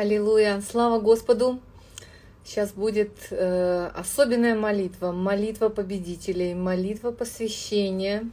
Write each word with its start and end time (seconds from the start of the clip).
Аллилуйя. 0.00 0.62
Слава 0.66 0.98
Господу. 0.98 1.60
Сейчас 2.42 2.72
будет 2.72 3.10
э, 3.32 3.90
особенная 3.94 4.54
молитва, 4.54 5.12
молитва 5.12 5.68
победителей, 5.68 6.54
молитва 6.54 7.10
посвящения, 7.10 8.24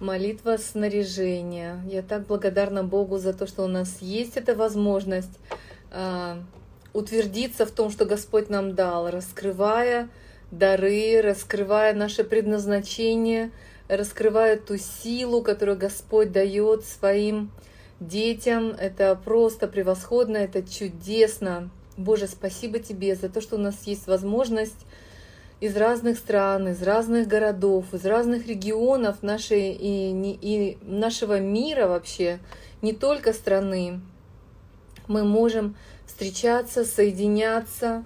молитва 0.00 0.56
снаряжения. 0.56 1.80
Я 1.88 2.02
так 2.02 2.26
благодарна 2.26 2.82
Богу 2.82 3.18
за 3.18 3.32
то, 3.32 3.46
что 3.46 3.62
у 3.62 3.68
нас 3.68 3.98
есть 4.00 4.36
эта 4.36 4.56
возможность 4.56 5.38
э, 5.92 6.34
утвердиться 6.92 7.64
в 7.64 7.70
том, 7.70 7.92
что 7.92 8.04
Господь 8.04 8.50
нам 8.50 8.74
дал, 8.74 9.08
раскрывая 9.08 10.08
дары, 10.50 11.22
раскрывая 11.22 11.94
наше 11.94 12.24
предназначение, 12.24 13.52
раскрывая 13.86 14.56
ту 14.56 14.76
силу, 14.76 15.42
которую 15.42 15.78
Господь 15.78 16.32
дает 16.32 16.84
своим 16.84 17.52
детям. 18.00 18.70
Это 18.70 19.18
просто 19.22 19.68
превосходно, 19.68 20.36
это 20.36 20.62
чудесно. 20.62 21.70
Боже, 21.96 22.28
спасибо 22.28 22.78
Тебе 22.78 23.14
за 23.14 23.28
то, 23.28 23.40
что 23.40 23.56
у 23.56 23.58
нас 23.58 23.74
есть 23.86 24.06
возможность 24.06 24.86
из 25.60 25.76
разных 25.76 26.18
стран, 26.18 26.68
из 26.68 26.82
разных 26.82 27.26
городов, 27.26 27.92
из 27.92 28.04
разных 28.04 28.46
регионов 28.46 29.22
нашей 29.22 29.72
и, 29.72 30.38
и 30.40 30.78
нашего 30.82 31.40
мира 31.40 31.88
вообще, 31.88 32.38
не 32.82 32.92
только 32.92 33.32
страны. 33.32 34.00
Мы 35.08 35.24
можем 35.24 35.74
встречаться, 36.06 36.84
соединяться. 36.84 38.04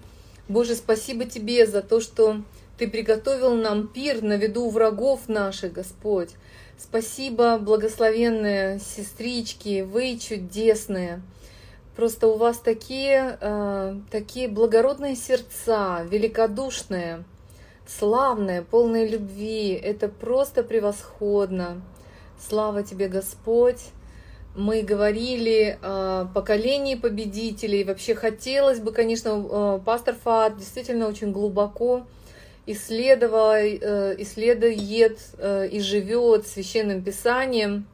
Боже, 0.49 0.75
спасибо 0.75 1.27
Тебе 1.27 1.67
за 1.67 1.83
то, 1.83 2.01
что 2.01 2.43
Ты 2.79 2.89
приготовил 2.89 3.55
нам 3.55 3.89
пир 3.89 4.23
на 4.23 4.37
виду 4.37 4.71
врагов 4.71 5.29
наших, 5.29 5.75
Господь. 5.75 6.31
Спасибо, 6.83 7.59
благословенные 7.59 8.81
сестрички, 8.81 9.83
вы 9.83 10.19
чудесные. 10.19 11.23
Просто 11.95 12.27
у 12.27 12.37
вас 12.37 12.59
такие, 12.59 13.39
э, 13.41 13.97
такие 14.11 14.49
благородные 14.49 15.15
сердца, 15.15 16.03
великодушные, 16.11 17.23
славные, 17.87 18.63
полные 18.63 19.07
любви. 19.09 19.71
Это 19.75 20.09
просто 20.09 20.65
превосходно. 20.65 21.81
Слава 22.49 22.83
тебе, 22.83 23.07
Господь. 23.07 23.81
Мы 24.57 24.83
говорили 24.83 25.79
о 25.83 26.27
поколении 26.35 26.97
победителей. 26.97 27.85
Вообще 27.85 28.17
хотелось 28.17 28.81
бы, 28.81 28.91
конечно, 28.91 29.47
э, 29.49 29.81
пастор 29.85 30.17
Фат 30.25 30.59
действительно 30.59 31.07
очень 31.07 31.31
глубоко 31.31 32.03
исследовал, 32.67 33.53
э, 33.55 34.15
исследует 34.19 35.19
э, 35.39 35.69
и 35.69 35.81
живет 35.81 36.47
священным 36.47 37.03
писанием. 37.03 37.87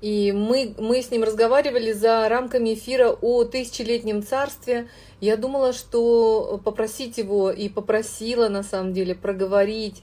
И 0.00 0.30
мы, 0.32 0.74
мы 0.78 1.02
с 1.02 1.10
ним 1.10 1.24
разговаривали 1.24 1.92
за 1.92 2.28
рамками 2.28 2.74
эфира 2.74 3.10
о 3.10 3.44
тысячелетнем 3.44 4.22
царстве. 4.22 4.88
Я 5.20 5.36
думала, 5.36 5.72
что 5.72 6.60
попросить 6.64 7.18
его 7.18 7.50
и 7.50 7.68
попросила 7.68 8.48
на 8.48 8.62
самом 8.62 8.92
деле 8.92 9.16
проговорить 9.16 10.02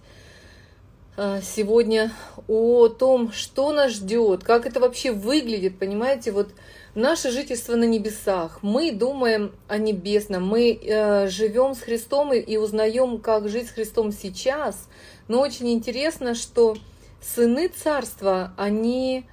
э, 1.16 1.40
сегодня 1.42 2.12
о 2.48 2.90
том, 2.90 3.32
что 3.32 3.72
нас 3.72 3.94
ждет, 3.94 4.44
как 4.44 4.66
это 4.66 4.82
вообще 4.82 5.14
выглядит, 5.14 5.80
понимаете, 5.80 6.32
вот 6.34 6.50
наше 6.96 7.30
жительство 7.30 7.76
на 7.76 7.84
небесах. 7.84 8.60
Мы 8.62 8.92
думаем 8.92 9.52
о 9.68 9.78
небесном, 9.78 10.48
мы 10.48 10.72
э, 10.82 11.28
живем 11.28 11.76
с 11.76 11.80
Христом 11.80 12.34
и, 12.34 12.40
и 12.40 12.58
узнаем, 12.58 13.20
как 13.20 13.50
жить 13.50 13.68
с 13.68 13.72
Христом 13.72 14.12
сейчас. 14.12 14.88
Но 15.28 15.42
очень 15.42 15.72
интересно, 15.72 16.36
что 16.36 16.78
сыны 17.22 17.68
царства, 17.68 18.54
они, 18.58 19.26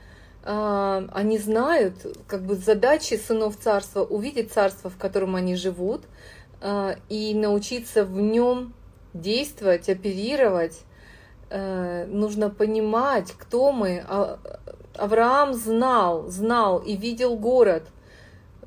э, 0.44 1.08
они 1.12 1.38
знают, 1.38 1.94
как 2.26 2.44
бы 2.44 2.56
задачи 2.56 3.14
сынов 3.14 3.56
царства 3.56 4.02
увидеть 4.02 4.52
царство, 4.52 4.90
в 4.90 4.96
котором 4.96 5.36
они 5.36 5.54
живут, 5.54 6.02
э, 6.60 6.96
и 7.08 7.32
научиться 7.34 8.04
в 8.04 8.20
нем 8.20 8.74
действовать, 9.14 9.88
оперировать. 9.88 10.80
Э, 11.48 12.06
нужно 12.06 12.48
понимать, 12.50 13.32
кто 13.38 13.72
мы, 13.72 14.02
а, 14.08 14.38
Авраам 14.96 15.54
знал, 15.54 16.28
знал 16.28 16.78
и 16.78 16.96
видел 16.96 17.36
город, 17.36 17.84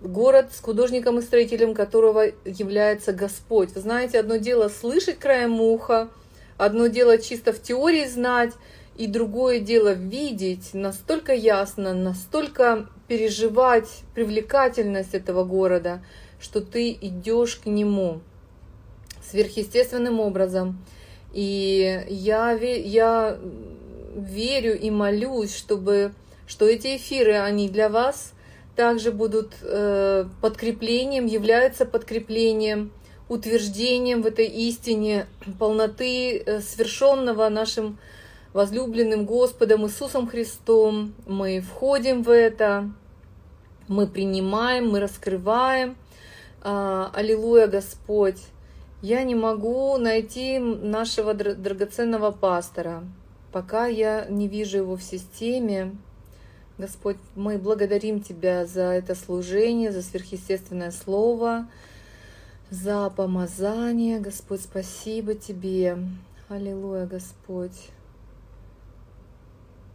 город 0.02 0.50
с 0.54 0.60
художником 0.60 1.20
и 1.20 1.22
строителем 1.22 1.74
которого 1.74 2.26
является 2.46 3.14
Господь. 3.14 3.74
Вы 3.74 3.82
знаете, 3.82 4.20
одно 4.20 4.38
дело 4.38 4.70
слышать 4.70 5.20
краем 5.20 5.62
уха, 5.62 6.10
одно 6.58 6.88
дело 6.88 7.18
чисто 7.18 7.54
в 7.54 7.62
теории 7.62 8.06
знать, 8.06 8.54
и 8.98 9.08
другое 9.08 9.60
дело 9.60 9.94
видеть 9.94 10.74
настолько 10.74 11.34
ясно, 11.34 11.94
настолько 11.94 12.88
переживать 13.08 13.90
привлекательность 14.14 15.14
этого 15.14 15.44
города, 15.44 16.02
что 16.40 16.62
ты 16.62 16.92
идешь 16.92 17.58
к 17.58 17.66
нему 17.66 18.22
сверхъестественным 19.30 20.20
образом. 20.20 20.80
И 21.34 22.06
я, 22.08 22.52
я 22.52 23.38
верю 24.16 24.80
и 24.80 24.90
молюсь, 24.90 25.56
чтобы, 25.56 26.14
что 26.48 26.66
эти 26.66 26.96
эфиры, 26.96 27.34
они 27.34 27.70
для 27.70 27.90
вас 27.90 28.34
также 28.76 29.12
будут 29.12 29.54
э, 29.62 30.26
подкреплением, 30.42 31.26
являются 31.26 31.86
подкреплением, 31.86 32.92
утверждением 33.30 34.22
в 34.22 34.28
этой 34.28 34.48
истине 34.48 35.28
полноты 35.60 36.40
э, 36.40 36.62
совершенного 36.62 37.50
нашим 37.50 37.98
возлюбленным 38.54 39.26
Господом 39.26 39.86
Иисусом 39.86 40.28
Христом. 40.28 41.14
Мы 41.26 41.62
входим 41.62 42.24
в 42.24 42.30
это, 42.30 42.90
мы 43.88 44.08
принимаем, 44.08 44.90
мы 44.90 45.00
раскрываем. 45.00 45.98
А, 46.62 47.12
аллилуйя, 47.14 47.68
Господь! 47.68 48.42
Я 49.02 49.24
не 49.24 49.36
могу 49.36 49.98
найти 49.98 50.58
нашего 50.58 51.34
драгоценного 51.34 52.32
пастора 52.32 53.04
пока 53.56 53.88
я 53.88 54.26
не 54.26 54.50
вижу 54.50 54.80
его 54.80 54.98
в 54.98 55.02
системе. 55.02 55.96
Господь, 56.78 57.16
мы 57.36 57.58
благодарим 57.58 58.20
Тебя 58.22 58.66
за 58.66 58.82
это 58.82 59.16
служение, 59.16 59.94
за 59.94 60.02
сверхъестественное 60.02 60.92
слово, 60.92 61.66
за 62.70 63.10
помазание. 63.12 64.20
Господь, 64.20 64.60
спасибо 64.60 65.36
Тебе. 65.36 65.98
Аллилуйя, 66.50 67.06
Господь. 67.06 67.92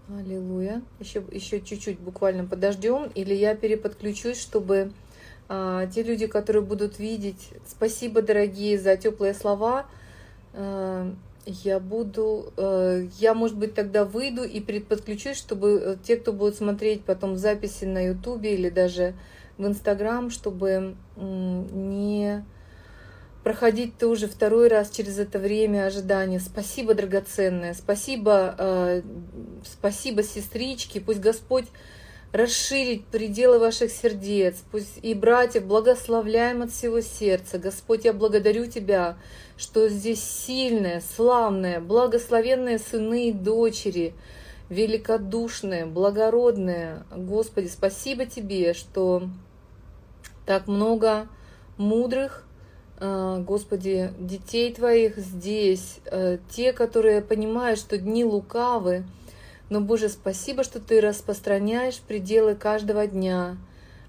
Аллилуйя. 0.09 0.81
Еще, 0.98 1.22
еще 1.31 1.60
чуть-чуть 1.60 2.00
буквально 2.00 2.47
подождем, 2.47 3.10
или 3.15 3.34
я 3.34 3.54
переподключусь, 3.54 4.41
чтобы 4.41 4.91
а, 5.50 5.87
те 5.88 6.03
люди, 6.03 6.27
которые 6.27 6.62
будут 6.62 6.98
видеть, 6.98 7.50
спасибо, 7.66 8.22
дорогие, 8.22 8.78
за 8.78 8.97
теплые 8.97 9.34
слова. 9.34 9.84
А, 10.54 11.15
я 11.47 11.81
буду, 11.81 12.53
э, 12.56 13.09
я, 13.19 13.34
может 13.34 13.56
быть, 13.56 13.75
тогда 13.75 14.05
выйду 14.05 14.45
и 14.45 14.61
предподключусь, 14.61 15.37
чтобы 15.37 15.81
э, 15.83 15.97
те, 16.03 16.17
кто 16.17 16.33
будет 16.33 16.56
смотреть 16.56 17.05
потом 17.05 17.37
записи 17.37 17.84
на 17.84 18.06
Ютубе 18.06 18.55
или 18.55 18.69
даже 18.71 19.15
в 19.59 19.67
Инстаграм, 19.67 20.31
чтобы 20.31 20.97
не 21.17 22.45
проходить 23.43 23.97
тоже 23.99 24.28
второй 24.28 24.69
раз 24.69 24.91
через 24.91 25.19
это 25.19 25.39
время 25.39 25.87
ожидания. 25.87 26.41
Спасибо, 26.41 26.95
драгоценное, 26.95 27.75
спасибо, 27.75 28.55
э, 28.59 29.03
спасибо, 29.65 30.22
сестрички, 30.22 30.99
пусть 30.99 31.21
Господь 31.21 31.67
расширить 32.33 33.05
пределы 33.07 33.59
ваших 33.59 33.91
сердец, 33.91 34.63
пусть 34.71 34.99
и 35.03 35.15
братьев 35.15 35.65
благословляем 35.65 36.63
от 36.63 36.71
всего 36.71 37.01
сердца. 37.01 37.59
Господь, 37.59 38.05
я 38.05 38.13
благодарю 38.13 38.67
Тебя, 38.67 39.17
что 39.57 39.89
здесь 39.89 40.23
сильные, 40.23 41.01
славные, 41.01 41.81
благословенные 41.81 42.79
сыны 42.79 43.31
и 43.31 43.33
дочери, 43.33 44.15
великодушные, 44.69 45.87
благородные. 45.87 47.03
Господи, 47.15 47.67
спасибо 47.67 48.27
Тебе, 48.27 48.75
что 48.75 49.25
так 50.47 50.69
много 50.69 51.27
мудрых, 51.77 52.45
э, 53.01 53.43
Господи, 53.45 54.13
детей 54.19 54.72
Твоих 54.72 55.16
здесь, 55.16 55.99
э, 56.07 56.39
те, 56.51 56.72
которые 56.72 57.22
понимают, 57.22 57.81
что 57.81 57.99
дни 57.99 58.25
лукавы, 58.25 59.04
но, 59.71 59.81
Боже, 59.81 60.09
спасибо, 60.09 60.65
что 60.65 60.81
Ты 60.81 61.01
распространяешь 61.01 62.01
пределы 62.01 62.57
каждого 62.57 63.07
дня. 63.07 63.57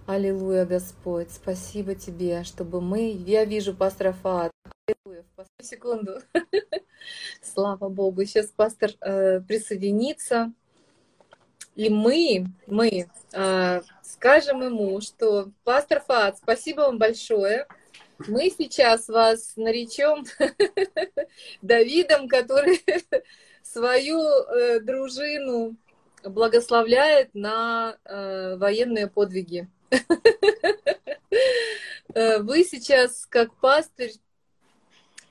Аллилуйя, 0.07 0.65
Господь, 0.65 1.29
спасибо 1.31 1.93
Тебе, 1.93 2.43
чтобы 2.43 2.81
мы, 2.81 3.11
я 3.11 3.45
вижу 3.45 3.75
пастора 3.75 4.13
Фат, 4.23 4.51
аллилуйя, 4.87 5.23
в 5.37 5.63
секунду, 5.63 6.19
слава 7.41 7.87
Богу, 7.89 8.25
сейчас 8.25 8.47
пастор 8.47 8.91
э, 9.01 9.39
присоединится, 9.41 10.51
и 11.75 11.89
мы, 11.89 12.47
мы 12.65 13.07
э, 13.31 13.81
скажем 14.01 14.63
ему, 14.63 14.99
что 14.99 15.51
пастор 15.63 16.01
Фат, 16.01 16.39
спасибо 16.39 16.81
вам 16.81 16.97
большое, 16.97 17.67
мы 18.27 18.49
сейчас 18.49 19.07
вас 19.07 19.53
наречем 19.55 20.25
Давидом, 21.61 22.27
который 22.27 22.83
свою 23.63 24.19
э, 24.19 24.79
дружину 24.79 25.75
благословляет 26.23 27.33
на 27.33 27.97
э, 28.05 28.55
военные 28.57 29.07
подвиги. 29.07 29.67
Э, 32.13 32.39
вы 32.39 32.65
сейчас, 32.65 33.25
как 33.25 33.55
пастырь, 33.61 34.11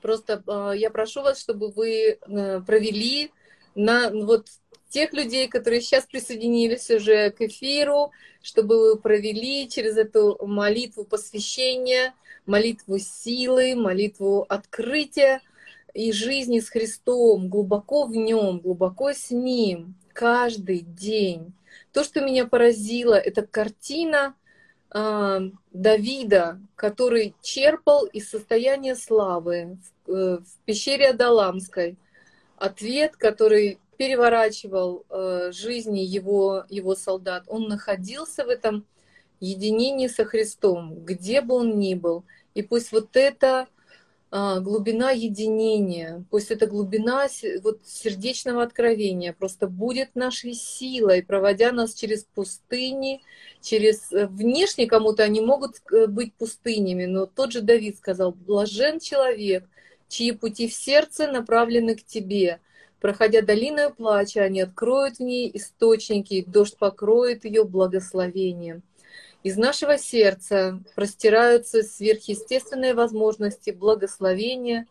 просто 0.01 0.43
э, 0.47 0.73
я 0.77 0.89
прошу 0.89 1.21
вас, 1.21 1.39
чтобы 1.39 1.69
вы 1.69 2.17
э, 2.19 2.61
провели 2.65 3.31
на 3.75 4.09
вот 4.09 4.47
тех 4.89 5.13
людей, 5.13 5.47
которые 5.47 5.81
сейчас 5.81 6.05
присоединились 6.05 6.89
уже 6.89 7.29
к 7.29 7.41
эфиру, 7.41 8.11
чтобы 8.41 8.79
вы 8.79 8.97
провели 8.97 9.69
через 9.69 9.95
эту 9.97 10.37
молитву 10.45 11.05
посвящения, 11.05 12.13
молитву 12.45 12.97
силы, 12.99 13.75
молитву 13.75 14.45
открытия 14.49 15.41
и 15.93 16.11
жизни 16.11 16.59
с 16.59 16.69
Христом, 16.69 17.49
глубоко 17.49 18.05
в 18.05 18.15
Нем, 18.15 18.59
глубоко 18.59 19.13
с 19.13 19.31
Ним, 19.31 19.95
каждый 20.13 20.79
день. 20.79 21.53
То, 21.91 22.03
что 22.03 22.21
меня 22.21 22.45
поразило, 22.45 23.15
это 23.15 23.45
картина 23.45 24.35
э, 24.93 25.39
Давида, 25.71 26.59
который 26.75 27.35
черпал 27.41 28.05
из 28.05 28.29
состояния 28.29 28.95
славы 28.95 29.77
в, 30.05 30.11
э, 30.11 30.37
в 30.37 30.57
пещере 30.65 31.09
Адаламской. 31.09 31.97
Ответ, 32.57 33.15
который 33.17 33.79
переворачивал 33.97 35.05
э, 35.09 35.51
жизни 35.53 35.99
его, 35.99 36.65
его 36.69 36.95
солдат. 36.95 37.43
Он 37.47 37.67
находился 37.67 38.45
в 38.45 38.49
этом 38.49 38.85
единении 39.39 40.07
со 40.07 40.25
Христом, 40.25 41.03
где 41.03 41.41
бы 41.41 41.55
он 41.55 41.77
ни 41.77 41.93
был. 41.95 42.23
И 42.53 42.61
пусть 42.61 42.91
вот 42.91 43.15
эта 43.15 43.67
э, 43.67 43.80
глубина 44.31 45.11
единения, 45.11 46.23
пусть 46.29 46.51
эта 46.51 46.65
глубина 46.65 47.27
вот, 47.63 47.81
сердечного 47.85 48.63
откровения 48.63 49.33
просто 49.33 49.67
будет 49.67 50.15
нашей 50.15 50.53
силой, 50.53 51.21
проводя 51.21 51.73
нас 51.73 51.93
через 51.93 52.23
пустыни, 52.23 53.21
через 53.59 54.11
э, 54.13 54.27
внешне 54.27 54.87
кому-то 54.87 55.23
они 55.23 55.41
могут 55.41 55.81
э, 55.91 56.07
быть 56.07 56.33
пустынями, 56.33 57.05
но 57.05 57.25
тот 57.25 57.51
же 57.51 57.61
Давид 57.61 57.97
сказал, 57.97 58.31
блажен 58.31 58.99
человек, 58.99 59.67
чьи 60.07 60.31
пути 60.31 60.69
в 60.69 60.73
сердце 60.73 61.27
направлены 61.27 61.95
к 61.95 62.03
тебе– 62.03 62.59
Проходя 63.01 63.41
долиною 63.41 63.93
плача, 63.93 64.43
они 64.43 64.61
откроют 64.61 65.17
в 65.17 65.21
ней 65.21 65.49
источники, 65.55 66.35
и 66.35 66.45
дождь 66.45 66.77
покроет 66.77 67.45
ее 67.45 67.63
благословением. 67.63 68.83
Из 69.43 69.57
нашего 69.57 69.97
сердца 69.97 70.79
простираются 70.95 71.81
сверхъестественные 71.81 72.93
возможности 72.93 73.71
благословения, 73.71 74.85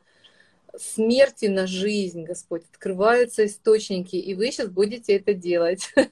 смерти 0.77 1.47
на 1.47 1.67
жизнь, 1.67 2.25
Господь. 2.25 2.63
Открываются 2.73 3.47
источники, 3.47 4.17
и 4.17 4.35
вы 4.35 4.51
сейчас 4.51 4.69
будете 4.69 5.17
это 5.17 5.35
делать. 5.35 5.93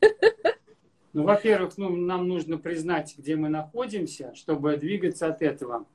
Ну, 1.15 1.25
во-первых, 1.25 1.79
ну, 1.79 1.97
нам 1.97 2.29
нужно 2.29 2.59
признать, 2.59 3.15
где 3.17 3.35
мы 3.35 3.49
находимся, 3.49 4.35
чтобы 4.35 4.77
двигаться 4.77 5.27
от 5.27 5.41
этого. 5.41 5.87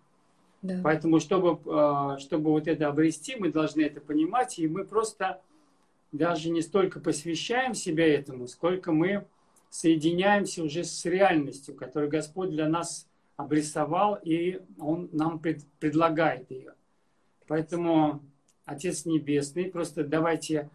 Да. 0.63 0.81
Поэтому, 0.83 1.19
чтобы, 1.19 1.59
а, 1.71 2.17
чтобы 2.17 2.49
вот 2.49 2.67
это 2.67 2.87
обрести, 2.87 3.35
мы 3.35 3.51
должны 3.51 3.83
это 3.83 4.01
понимать, 4.01 4.57
и 4.57 4.67
мы 4.67 4.83
просто 4.83 5.39
даже 6.11 6.49
не 6.49 6.61
столько 6.61 6.99
посвящаем 6.99 7.75
себя 7.75 8.07
этому, 8.07 8.47
сколько 8.47 8.91
мы 8.91 9.25
соединяемся 9.73 10.63
уже 10.63 10.83
с 10.83 11.03
реальностью, 11.03 11.73
которую 11.73 12.11
Господь 12.11 12.51
для 12.51 12.69
нас 12.69 13.07
обрисовал, 13.37 14.19
и 14.23 14.61
Он 14.79 15.09
нам 15.11 15.39
пред, 15.39 15.65
предлагает 15.79 16.51
ее. 16.51 16.75
Поэтому, 17.47 18.21
Отец 18.65 19.05
Небесный, 19.05 19.71
просто 19.71 20.03
давайте, 20.03 20.69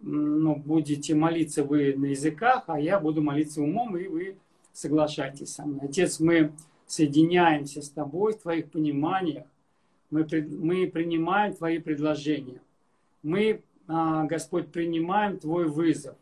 ну, 0.00 0.56
будете 0.56 1.14
молиться 1.14 1.62
вы 1.62 1.94
на 1.96 2.06
языках, 2.06 2.64
а 2.66 2.80
я 2.80 2.98
буду 2.98 3.22
молиться 3.22 3.62
умом, 3.62 3.96
и 3.96 4.08
вы 4.08 4.36
соглашайтесь 4.72 5.54
со 5.54 5.64
мной. 5.64 5.82
Отец, 5.84 6.18
мы 6.18 6.52
соединяемся 6.84 7.80
с 7.80 7.90
Тобой 7.90 8.32
в 8.32 8.42
Твоих 8.42 8.72
пониманиях, 8.72 9.44
мы, 10.10 10.26
мы 10.50 10.88
принимаем 10.88 11.54
Твои 11.54 11.78
предложения. 11.78 12.60
Мы 13.22 13.62
а, 13.86 14.24
Господь, 14.24 14.72
принимаем 14.72 15.38
Твой 15.38 15.68
вызов. 15.68 16.16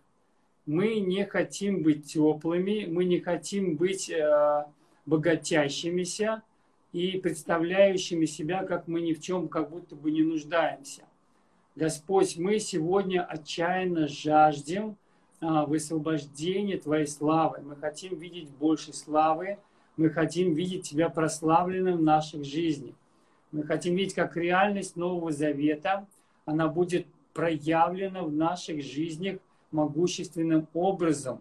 Мы 0.67 1.01
не 1.01 1.25
хотим 1.25 1.83
быть 1.83 2.13
теплыми, 2.13 2.87
мы 2.87 3.05
не 3.05 3.21
хотим 3.21 3.77
быть 3.77 4.11
э, 4.11 4.65
богатящимися 5.07 6.43
и 6.93 7.19
представляющими 7.19 8.27
себя, 8.27 8.65
как 8.65 8.89
мы 8.89 9.01
ни 9.01 9.13
в 9.13 9.21
чем 9.21 9.49
как 9.49 9.71
будто 9.71 9.95
бы 9.95 10.11
не 10.11 10.23
нуждаемся. 10.23 11.03
Господь, 11.77 12.37
мы 12.37 12.59
сегодня 12.59 13.25
отчаянно 13.25 14.09
жаждем 14.09 14.97
а, 15.41 15.65
высвобождения 15.65 16.77
Твоей 16.77 17.07
славы. 17.07 17.61
Мы 17.63 17.77
хотим 17.77 18.19
видеть 18.19 18.51
больше 18.51 18.93
славы, 18.93 19.59
мы 19.97 20.11
хотим 20.11 20.53
видеть 20.53 20.89
Тебя 20.89 21.09
прославленным 21.09 21.99
в 21.99 22.03
наших 22.03 22.45
жизнях. 22.45 22.95
Мы 23.53 23.63
хотим 23.63 23.95
видеть, 23.95 24.15
как 24.15 24.37
реальность 24.37 24.97
Нового 24.97 25.33
Завета, 25.33 26.07
она 26.45 26.69
будет 26.69 27.07
проявлено 27.33 28.25
в 28.25 28.33
наших 28.33 28.83
жизнях 28.83 29.39
могущественным 29.73 30.67
образом 30.75 31.41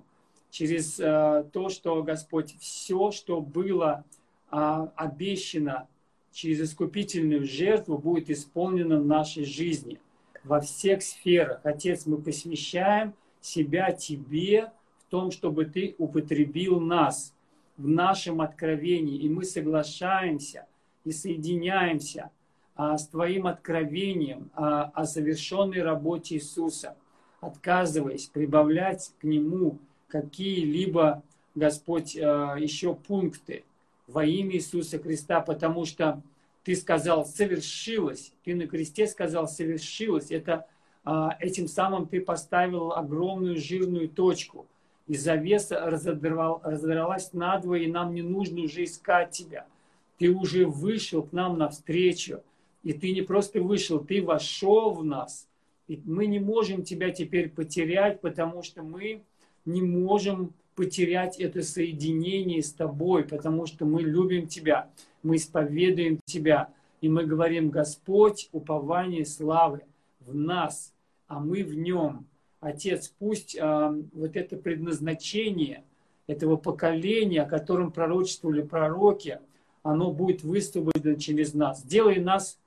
через 0.49 0.99
э, 0.99 1.45
то, 1.51 1.69
что 1.69 2.01
Господь 2.03 2.55
все, 2.59 3.11
что 3.11 3.41
было 3.41 4.03
э, 4.51 4.87
обещано 4.95 5.87
через 6.31 6.61
искупительную 6.61 7.45
жертву, 7.45 7.97
будет 7.97 8.29
исполнено 8.29 8.99
в 8.99 9.05
нашей 9.05 9.45
жизни 9.45 9.99
во 10.43 10.59
всех 10.61 11.03
сферах. 11.03 11.61
Отец, 11.63 12.05
мы 12.05 12.17
посвящаем 12.17 13.13
себя 13.41 13.91
Тебе 13.91 14.71
в 14.99 15.11
том, 15.11 15.31
чтобы 15.31 15.65
Ты 15.65 15.95
употребил 15.97 16.79
нас 16.79 17.33
в 17.77 17.87
нашем 17.87 18.41
откровении, 18.41 19.17
и 19.17 19.29
мы 19.29 19.43
соглашаемся 19.43 20.65
и 21.03 21.11
соединяемся– 21.11 22.31
а, 22.81 22.97
с 22.97 23.09
твоим 23.09 23.45
откровением 23.45 24.51
о, 24.53 24.83
о 24.83 25.03
совершенной 25.03 25.81
работе 25.81 26.35
Иисуса, 26.35 26.95
отказываясь 27.41 28.27
прибавлять 28.27 29.11
к 29.19 29.23
Нему 29.23 29.77
какие-либо, 30.07 31.23
Господь, 31.55 32.17
а, 32.17 32.55
еще 32.55 32.93
пункты 32.95 33.63
во 34.07 34.25
имя 34.25 34.55
Иисуса 34.55 34.99
Христа, 34.99 35.41
потому 35.41 35.85
что 35.85 36.21
Ты 36.63 36.75
сказал 36.75 37.25
«совершилось», 37.25 38.33
Ты 38.43 38.55
на 38.55 38.67
кресте 38.67 39.07
сказал 39.07 39.47
«совершилось». 39.47 40.31
Это, 40.31 40.65
а, 41.03 41.37
этим 41.39 41.67
самым 41.67 42.07
Ты 42.07 42.21
поставил 42.21 42.91
огромную 42.93 43.57
жирную 43.57 44.09
точку, 44.09 44.65
и 45.07 45.15
завеса 45.15 45.79
разодрал, 45.89 46.61
разодралась 46.63 47.33
надвое, 47.33 47.79
и 47.79 47.91
нам 47.91 48.13
не 48.13 48.21
нужно 48.21 48.61
уже 48.61 48.83
искать 48.83 49.31
Тебя. 49.31 49.65
Ты 50.19 50.31
уже 50.31 50.65
вышел 50.65 51.23
к 51.23 51.31
нам 51.31 51.57
навстречу, 51.57 52.43
и 52.83 52.93
ты 52.93 53.11
не 53.11 53.21
просто 53.21 53.61
вышел, 53.61 53.99
ты 53.99 54.21
вошел 54.21 54.91
в 54.91 55.03
нас. 55.03 55.48
И 55.89 55.99
мы 56.05 56.27
не 56.27 56.39
можем 56.39 56.83
тебя 56.83 57.09
теперь 57.09 57.49
потерять, 57.49 58.21
потому 58.21 58.61
что 58.61 58.83
мы 58.83 59.23
не 59.65 59.81
можем 59.81 60.53
потерять 60.75 61.39
это 61.39 61.63
соединение 61.63 62.61
с 62.61 62.71
тобой, 62.71 63.23
потому 63.23 63.65
что 63.65 63.85
мы 63.85 64.03
любим 64.03 64.47
тебя, 64.47 64.91
мы 65.23 65.37
исповедуем 65.37 66.19
тебя. 66.25 66.69
И 67.01 67.09
мы 67.09 67.25
говорим, 67.25 67.71
Господь, 67.71 68.49
упование 68.51 69.25
славы 69.25 69.81
в 70.19 70.35
нас, 70.35 70.93
а 71.27 71.39
мы 71.39 71.63
в 71.63 71.73
нем. 71.75 72.27
Отец, 72.59 73.11
пусть 73.17 73.55
э, 73.55 74.03
вот 74.13 74.35
это 74.35 74.57
предназначение 74.57 75.83
этого 76.27 76.55
поколения, 76.55 77.41
о 77.41 77.49
котором 77.49 77.91
пророчествовали 77.91 78.61
пророки, 78.61 79.39
оно 79.81 80.11
будет 80.11 80.43
высвобождено 80.43 81.15
через 81.15 81.55
нас. 81.55 81.81
Делай 81.81 82.19
нас 82.19 82.59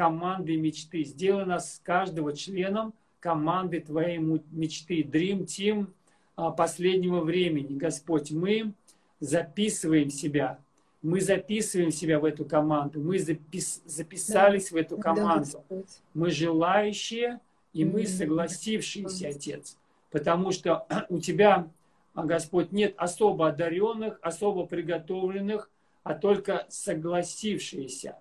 команды 0.00 0.56
мечты. 0.56 1.04
Сделай 1.04 1.44
нас 1.44 1.78
каждого 1.84 2.34
членом 2.34 2.94
команды 3.20 3.80
Твоей 3.80 4.16
мечты. 4.16 5.02
Dream 5.02 5.44
Team 5.44 5.88
а, 6.36 6.50
последнего 6.52 7.20
времени. 7.20 7.76
Господь, 7.76 8.30
мы 8.30 8.72
записываем 9.20 10.08
себя. 10.08 10.58
Мы 11.02 11.20
записываем 11.20 11.90
себя 11.90 12.18
в 12.18 12.24
эту 12.24 12.46
команду. 12.46 12.98
Мы 13.02 13.18
запис, 13.18 13.82
записались 13.84 14.70
да. 14.70 14.74
в 14.74 14.80
эту 14.80 14.96
команду. 14.96 15.62
Да, 15.68 15.76
мы 16.14 16.30
желающие 16.30 17.38
и 17.74 17.84
мы 17.84 18.06
согласившиеся, 18.06 19.28
Отец. 19.28 19.76
Потому 20.10 20.50
что 20.50 20.86
у 21.10 21.18
Тебя, 21.18 21.68
а, 22.14 22.24
Господь, 22.24 22.72
нет 22.72 22.94
особо 22.96 23.48
одаренных, 23.48 24.18
особо 24.22 24.64
приготовленных, 24.64 25.68
а 26.04 26.14
только 26.14 26.64
согласившиеся 26.70 28.16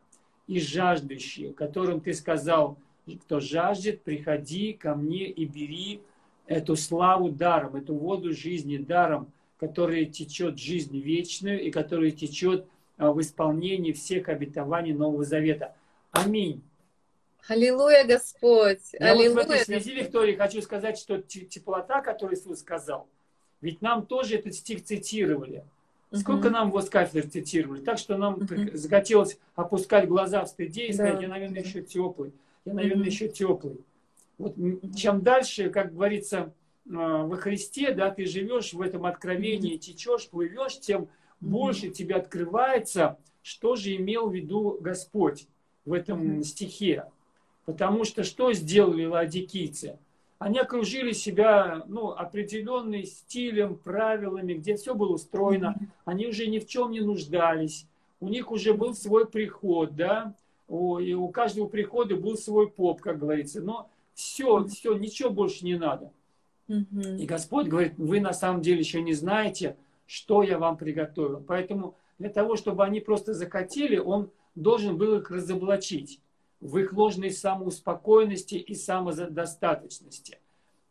и 0.49 0.59
жаждущие, 0.59 1.53
которым 1.53 2.01
ты 2.01 2.11
сказал, 2.11 2.75
кто 3.23 3.39
жаждет, 3.39 4.01
приходи 4.01 4.73
ко 4.73 4.95
мне 4.95 5.29
и 5.29 5.45
бери 5.45 6.01
эту 6.47 6.75
славу 6.75 7.29
даром, 7.29 7.75
эту 7.75 7.93
воду 7.93 8.33
жизни 8.33 8.77
даром, 8.77 9.31
которая 9.59 10.05
течет 10.05 10.57
жизнь 10.57 10.97
вечную 10.99 11.61
и 11.61 11.69
которая 11.69 12.09
течет 12.09 12.65
а, 12.97 13.11
в 13.11 13.21
исполнении 13.21 13.91
всех 13.91 14.27
обетований 14.27 14.93
Нового 14.93 15.23
Завета. 15.23 15.75
Аминь. 16.11 16.63
Аллилуйя, 17.47 18.03
Господь! 18.05 18.93
Я 18.93 19.11
Аллилуйя. 19.11 19.29
вот 19.29 19.45
в 19.45 19.51
этой 19.51 19.65
связи, 19.65 19.93
Виктория, 19.93 20.35
хочу 20.35 20.63
сказать, 20.63 20.97
что 20.97 21.21
теплота, 21.21 22.01
которую 22.01 22.35
Иисус 22.35 22.61
сказал, 22.61 23.07
ведь 23.61 23.83
нам 23.83 24.07
тоже 24.07 24.37
этот 24.37 24.55
стих 24.55 24.83
цитировали. 24.83 25.63
Сколько 26.11 26.47
угу. 26.47 26.53
нам 26.53 26.71
кафедры 26.71 27.29
цитировали, 27.29 27.81
так 27.81 27.99
что 27.99 28.17
нам 28.17 28.39
захотелось 28.73 29.37
опускать 29.55 30.07
глаза 30.07 30.43
в 30.43 30.47
стыде 30.47 30.87
и 30.87 30.93
сказать, 30.93 31.15
да. 31.15 31.21
я, 31.21 31.27
наверное, 31.27 31.61
еще 31.61 31.83
теплый, 31.83 32.33
я, 32.65 32.73
наверное, 32.73 33.05
еще 33.05 33.27
теплый. 33.27 33.79
Вот 34.39 34.55
чем 34.95 35.21
дальше, 35.21 35.69
как 35.69 35.93
говорится, 35.93 36.51
а, 36.91 37.25
во 37.25 37.37
Христе, 37.37 37.93
да, 37.93 38.09
ты 38.09 38.25
живешь 38.25 38.73
в 38.73 38.81
этом 38.81 39.05
откровении, 39.05 39.77
течешь, 39.77 40.29
плывешь, 40.29 40.79
тем 40.79 41.09
больше 41.39 41.89
тебе 41.89 42.15
открывается, 42.15 43.17
что 43.43 43.75
же 43.75 43.95
имел 43.95 44.29
в 44.29 44.33
виду 44.33 44.77
Господь 44.81 45.47
в 45.85 45.93
этом 45.93 46.43
стихе. 46.43 47.05
Потому 47.65 48.03
что 48.03 48.23
что 48.23 48.51
сделали 48.53 49.05
ладикийцы? 49.05 49.99
Они 50.39 50.57
окружили 50.57 51.11
себя 51.11 51.83
ну, 51.87 52.11
определенным 52.11 53.03
стилем, 53.03 53.75
правилами, 53.75 54.53
где 54.53 54.77
все 54.77 54.95
было 54.95 55.13
устроено. 55.13 55.75
Они 56.05 56.27
уже 56.27 56.47
ни 56.47 56.59
в 56.59 56.65
чем 56.65 56.91
не 56.91 57.01
нуждались. 57.01 57.85
У 58.21 58.29
них 58.29 58.49
уже 58.49 58.73
был 58.73 58.95
свой 58.95 59.27
приход, 59.27 59.95
да, 59.95 60.33
и 60.69 61.13
у 61.13 61.27
каждого 61.27 61.67
прихода 61.67 62.15
был 62.15 62.37
свой 62.37 62.69
поп, 62.69 63.01
как 63.01 63.19
говорится. 63.19 63.61
Но 63.61 63.89
все, 64.13 64.65
все, 64.67 64.93
ничего 64.97 65.29
больше 65.29 65.65
не 65.65 65.75
надо. 65.77 66.11
И 66.67 67.25
Господь 67.25 67.67
говорит, 67.67 67.93
вы 67.97 68.21
на 68.21 68.33
самом 68.33 68.61
деле 68.61 68.79
еще 68.79 69.01
не 69.01 69.13
знаете, 69.13 69.75
что 70.07 70.41
я 70.41 70.57
вам 70.57 70.77
приготовил. 70.77 71.43
Поэтому 71.45 71.95
для 72.17 72.29
того, 72.29 72.55
чтобы 72.55 72.85
они 72.85 73.01
просто 73.01 73.33
захотели, 73.33 73.97
Он 73.97 74.29
должен 74.55 74.97
был 74.97 75.17
их 75.17 75.31
разоблачить 75.31 76.21
в 76.61 76.77
их 76.77 76.93
ложной 76.93 77.31
самоуспокоенности 77.31 78.55
и 78.55 78.75
самодостаточности. 78.75 80.39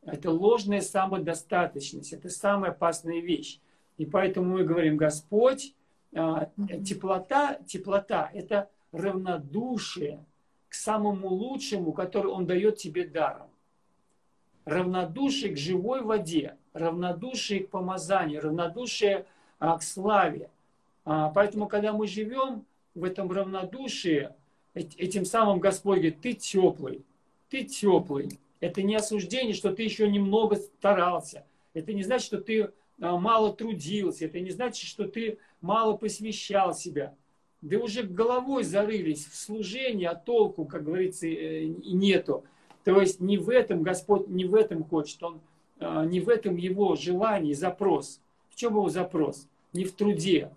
Это 0.03 0.31
ложная 0.31 0.81
самодостаточность, 0.81 2.13
это 2.13 2.31
самая 2.31 2.71
опасная 2.71 3.21
вещь. 3.21 3.61
И 3.99 4.07
поэтому 4.07 4.57
мы 4.57 4.65
говорим, 4.65 4.97
Господь, 4.97 5.75
а, 6.15 6.51
теплота, 6.85 7.59
теплота– 7.67 8.31
это 8.35 8.71
равнодушие 8.93 10.25
к 10.69 10.75
самому 10.75 11.29
лучшему, 11.29 11.93
который 11.93 12.31
Он 12.31 12.47
дает 12.47 12.77
тебе 12.77 13.07
даром. 13.07 13.49
Равнодушие 14.65 15.53
к 15.53 15.59
живой 15.59 16.03
воде, 16.03 16.57
равнодушие 16.73 17.65
к 17.65 17.71
помазанию, 17.71 18.41
равнодушие 18.41 19.27
а, 19.59 19.77
к 19.77 19.83
славе. 19.83 20.51
А, 21.05 21.31
поэтому, 21.31 21.67
когда 21.67 21.93
мы 21.93 22.07
живем 22.07 22.65
в 22.95 23.05
этом 23.05 23.31
равнодушии, 23.31 24.31
этим 24.79 25.25
самым 25.25 25.61
Господь 25.61 25.99
говорит, 25.99 26.21
ты 26.21 26.35
теплый, 26.35 27.05
ты 27.51 27.65
теплый. 27.65 28.39
Это 28.61 28.83
не 28.83 28.97
осуждение, 28.97 29.55
что 29.55 29.73
ты 29.73 29.83
еще 29.83 30.09
немного 30.09 30.57
старался. 30.57 31.45
Это 31.75 31.93
не 31.93 32.03
значит, 32.03 32.27
что 32.27 32.39
ты 32.39 32.71
а, 33.01 33.17
мало 33.17 33.53
трудился. 33.55 34.25
Это 34.25 34.41
не 34.41 34.51
значит, 34.51 34.89
что 34.89 35.07
ты 35.07 35.39
мало 35.61 35.97
посвящал 35.97 36.75
себя. 36.75 37.15
Да 37.61 37.79
уже 37.79 38.03
головой 38.03 38.65
зарылись 38.65 39.27
в 39.27 39.37
служение, 39.37 40.09
а 40.09 40.15
толку, 40.15 40.65
как 40.65 40.85
говорится, 40.85 41.27
э, 41.27 41.67
нету. 41.67 42.45
То 42.85 43.01
есть 43.01 43.21
не 43.21 43.37
в 43.37 43.51
этом 43.51 43.83
Господь, 43.83 44.29
не 44.29 44.45
в 44.45 44.55
этом 44.55 44.85
хочет. 44.85 45.23
Он, 45.23 45.41
а, 45.79 46.05
не 46.05 46.21
в 46.21 46.29
этом 46.29 46.57
его 46.57 46.97
желание, 46.97 47.55
запрос. 47.55 48.21
В 48.51 48.57
чем 48.57 48.73
его 48.75 48.89
запрос? 48.89 49.47
Не 49.73 49.85
в 49.85 49.93
труде, 49.93 50.51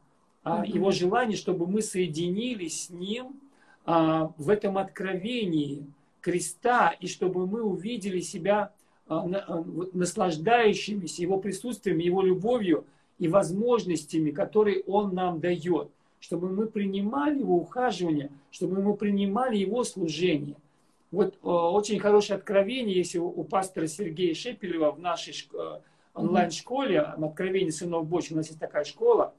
а 0.44 0.66
его 0.66 0.92
желание, 0.92 1.38
чтобы 1.38 1.68
мы 1.68 1.82
соединились 1.82 2.86
с 2.86 2.90
ним 2.90 3.40
в 3.86 4.50
этом 4.50 4.78
откровении 4.78 5.86
креста, 6.22 6.96
и 7.00 7.08
чтобы 7.08 7.48
мы 7.48 7.64
увидели 7.64 8.20
себя 8.20 8.72
а, 9.08 9.26
а, 9.26 9.64
наслаждающимися 9.94 11.22
Его 11.22 11.38
присутствием, 11.38 11.98
Его 11.98 12.22
любовью 12.22 12.86
и 13.20 13.28
возможностями, 13.28 14.32
которые 14.32 14.84
Он 14.84 15.14
нам 15.14 15.40
дает, 15.40 15.90
чтобы 16.20 16.50
мы 16.50 16.68
принимали 16.68 17.40
Его 17.40 17.58
ухаживание, 17.58 18.30
чтобы 18.52 18.82
мы 18.82 18.96
принимали 18.96 19.58
Его 19.58 19.84
служение. 19.84 20.56
Вот 21.12 21.38
очень 21.42 22.00
хорошее 22.00 22.38
откровение, 22.38 22.96
если 22.96 23.18
у 23.18 23.44
пастора 23.44 23.88
Сергея 23.88 24.34
Шепелева 24.34 24.92
в 24.92 25.00
нашей 25.00 25.36
онлайн-школе, 26.14 27.02
откровение 27.02 27.74
сынов 27.74 28.08
Божьих, 28.08 28.32
у 28.32 28.36
нас 28.36 28.48
есть 28.48 28.62
такая 28.62 28.86
школа, 28.86 29.34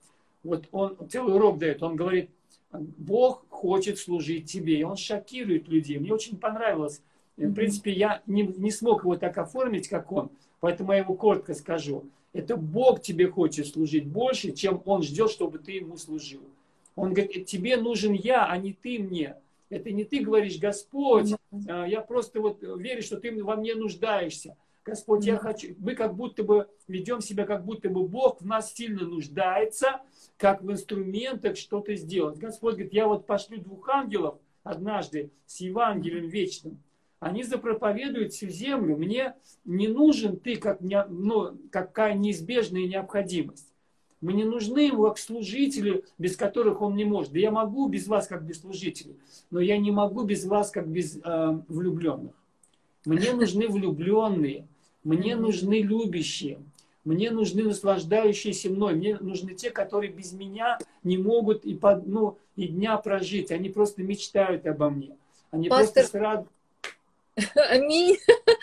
вот 0.45 0.69
он 0.71 0.99
целый 1.09 1.35
урок 1.35 1.59
дает, 1.59 1.83
он 1.83 1.97
говорит– 1.97 2.29
Бог 2.73 3.45
хочет 3.49 3.99
служить 3.99 4.51
тебе, 4.51 4.79
и 4.79 4.85
Он 4.85 4.97
шокирует 4.97 5.69
людей. 5.69 5.99
Мне 5.99 6.13
очень 6.13 6.37
понравилось. 6.39 7.03
В 7.37 7.55
принципе, 7.55 7.93
я 7.93 8.23
не, 8.27 8.43
не 8.43 8.71
смог 8.71 9.05
его 9.05 9.17
так 9.17 9.39
оформить, 9.39 9.89
как 9.89 10.13
он, 10.13 10.31
поэтому 10.61 10.93
я 10.93 10.99
его 10.99 11.15
коротко 11.15 11.55
скажу. 11.55 12.05
Это 12.33 12.57
Бог 12.57 13.03
тебе 13.03 13.29
хочет 13.29 13.67
служить 13.67 14.07
больше, 14.07 14.53
чем 14.53 14.83
Он 14.85 15.03
ждет, 15.03 15.31
чтобы 15.31 15.59
ты 15.59 15.73
Ему 15.73 15.97
служил. 15.97 16.43
Он 16.95 17.13
говорит, 17.13 17.47
тебе 17.47 17.77
нужен 17.77 18.13
я, 18.13 18.47
а 18.47 18.57
не 18.57 18.73
ты 18.73 18.99
мне. 18.99 19.37
Это 19.71 19.91
не 19.91 20.05
ты 20.05 20.21
говоришь, 20.21 20.59
Господь, 20.59 21.33
а, 21.69 21.87
я 21.87 22.03
просто 22.03 22.41
вот 22.41 22.63
верю, 22.63 23.03
что 23.03 23.19
ты 23.19 23.43
во 23.43 23.57
мне 23.57 23.75
нуждаешься. 23.75 24.57
Господь, 24.85 25.25
я 25.25 25.37
хочу, 25.37 25.77
мы 25.79 25.95
как 25.95 26.17
будто 26.17 26.43
бы 26.43 26.69
ведем 26.89 27.21
себя, 27.21 27.47
как 27.47 27.65
будто 27.65 27.89
бы 27.89 28.07
Бог 28.07 28.41
в 28.41 28.47
нас 28.47 28.75
сильно 28.75 29.07
нуждается, 29.07 30.01
как 30.37 30.63
в 30.63 30.73
инструментах 30.73 31.57
что-то 31.57 31.95
сделать. 31.95 32.39
Господь 32.39 32.75
говорит, 32.75 32.93
я 32.93 33.07
вот 33.07 33.27
пошлю 33.27 33.59
двух 33.59 33.89
ангелов 33.89 34.39
однажды 34.65 35.31
с 35.47 35.61
Евангелием 35.61 36.29
вечным. 36.29 36.83
Они 37.21 37.45
запроповедуют 37.45 38.33
всю 38.33 38.49
землю. 38.49 38.97
Мне 38.97 39.35
не 39.65 39.87
нужен 39.87 40.37
ты, 40.37 40.57
как, 40.57 40.81
не, 40.81 41.05
ну, 41.09 41.57
какая 41.71 42.15
неизбежная 42.15 42.89
необходимость. 42.89 43.73
Мне 44.21 44.45
нужны 44.45 44.81
его 44.81 45.09
как 45.09 45.19
служители, 45.19 46.05
без 46.19 46.37
которых 46.37 46.81
он 46.81 46.97
не 46.97 47.05
может. 47.05 47.33
Да 47.33 47.39
я 47.39 47.53
могу 47.53 47.89
без 47.89 48.09
вас, 48.09 48.27
как 48.27 48.45
без 48.45 48.61
служителей, 48.61 49.17
но 49.51 49.61
я 49.61 49.79
не 49.79 49.93
могу 49.93 50.25
без 50.25 50.45
вас, 50.45 50.73
как 50.73 50.89
без 50.89 51.17
э, 51.17 51.63
влюбленных. 51.69 52.33
Мне 53.05 53.33
нужны 53.33 53.69
влюбленные, 53.69 54.67
мне 55.05 55.37
нужны 55.37 55.83
любящие, 55.83 56.59
мне 57.05 57.31
нужны 57.31 57.65
наслаждающиеся 57.65 58.71
мной, 58.71 58.95
мне 58.95 59.17
нужны 59.19 59.55
те, 59.55 59.71
которые 59.71 60.13
без 60.13 60.33
меня 60.33 60.79
не 61.03 61.19
могут 61.19 61.65
и, 61.65 61.75
под, 61.75 62.07
ну, 62.07 62.39
и 62.55 62.69
дня 62.69 62.97
прожить. 62.97 63.51
Они 63.51 63.69
просто 63.71 64.03
мечтают 64.03 64.67
обо 64.67 64.89
мне. 64.91 65.17
Они 65.51 65.69
Пастор... 65.69 66.03
просто 66.03 66.19
рад... 66.21 66.47
Аминь. 67.71 68.19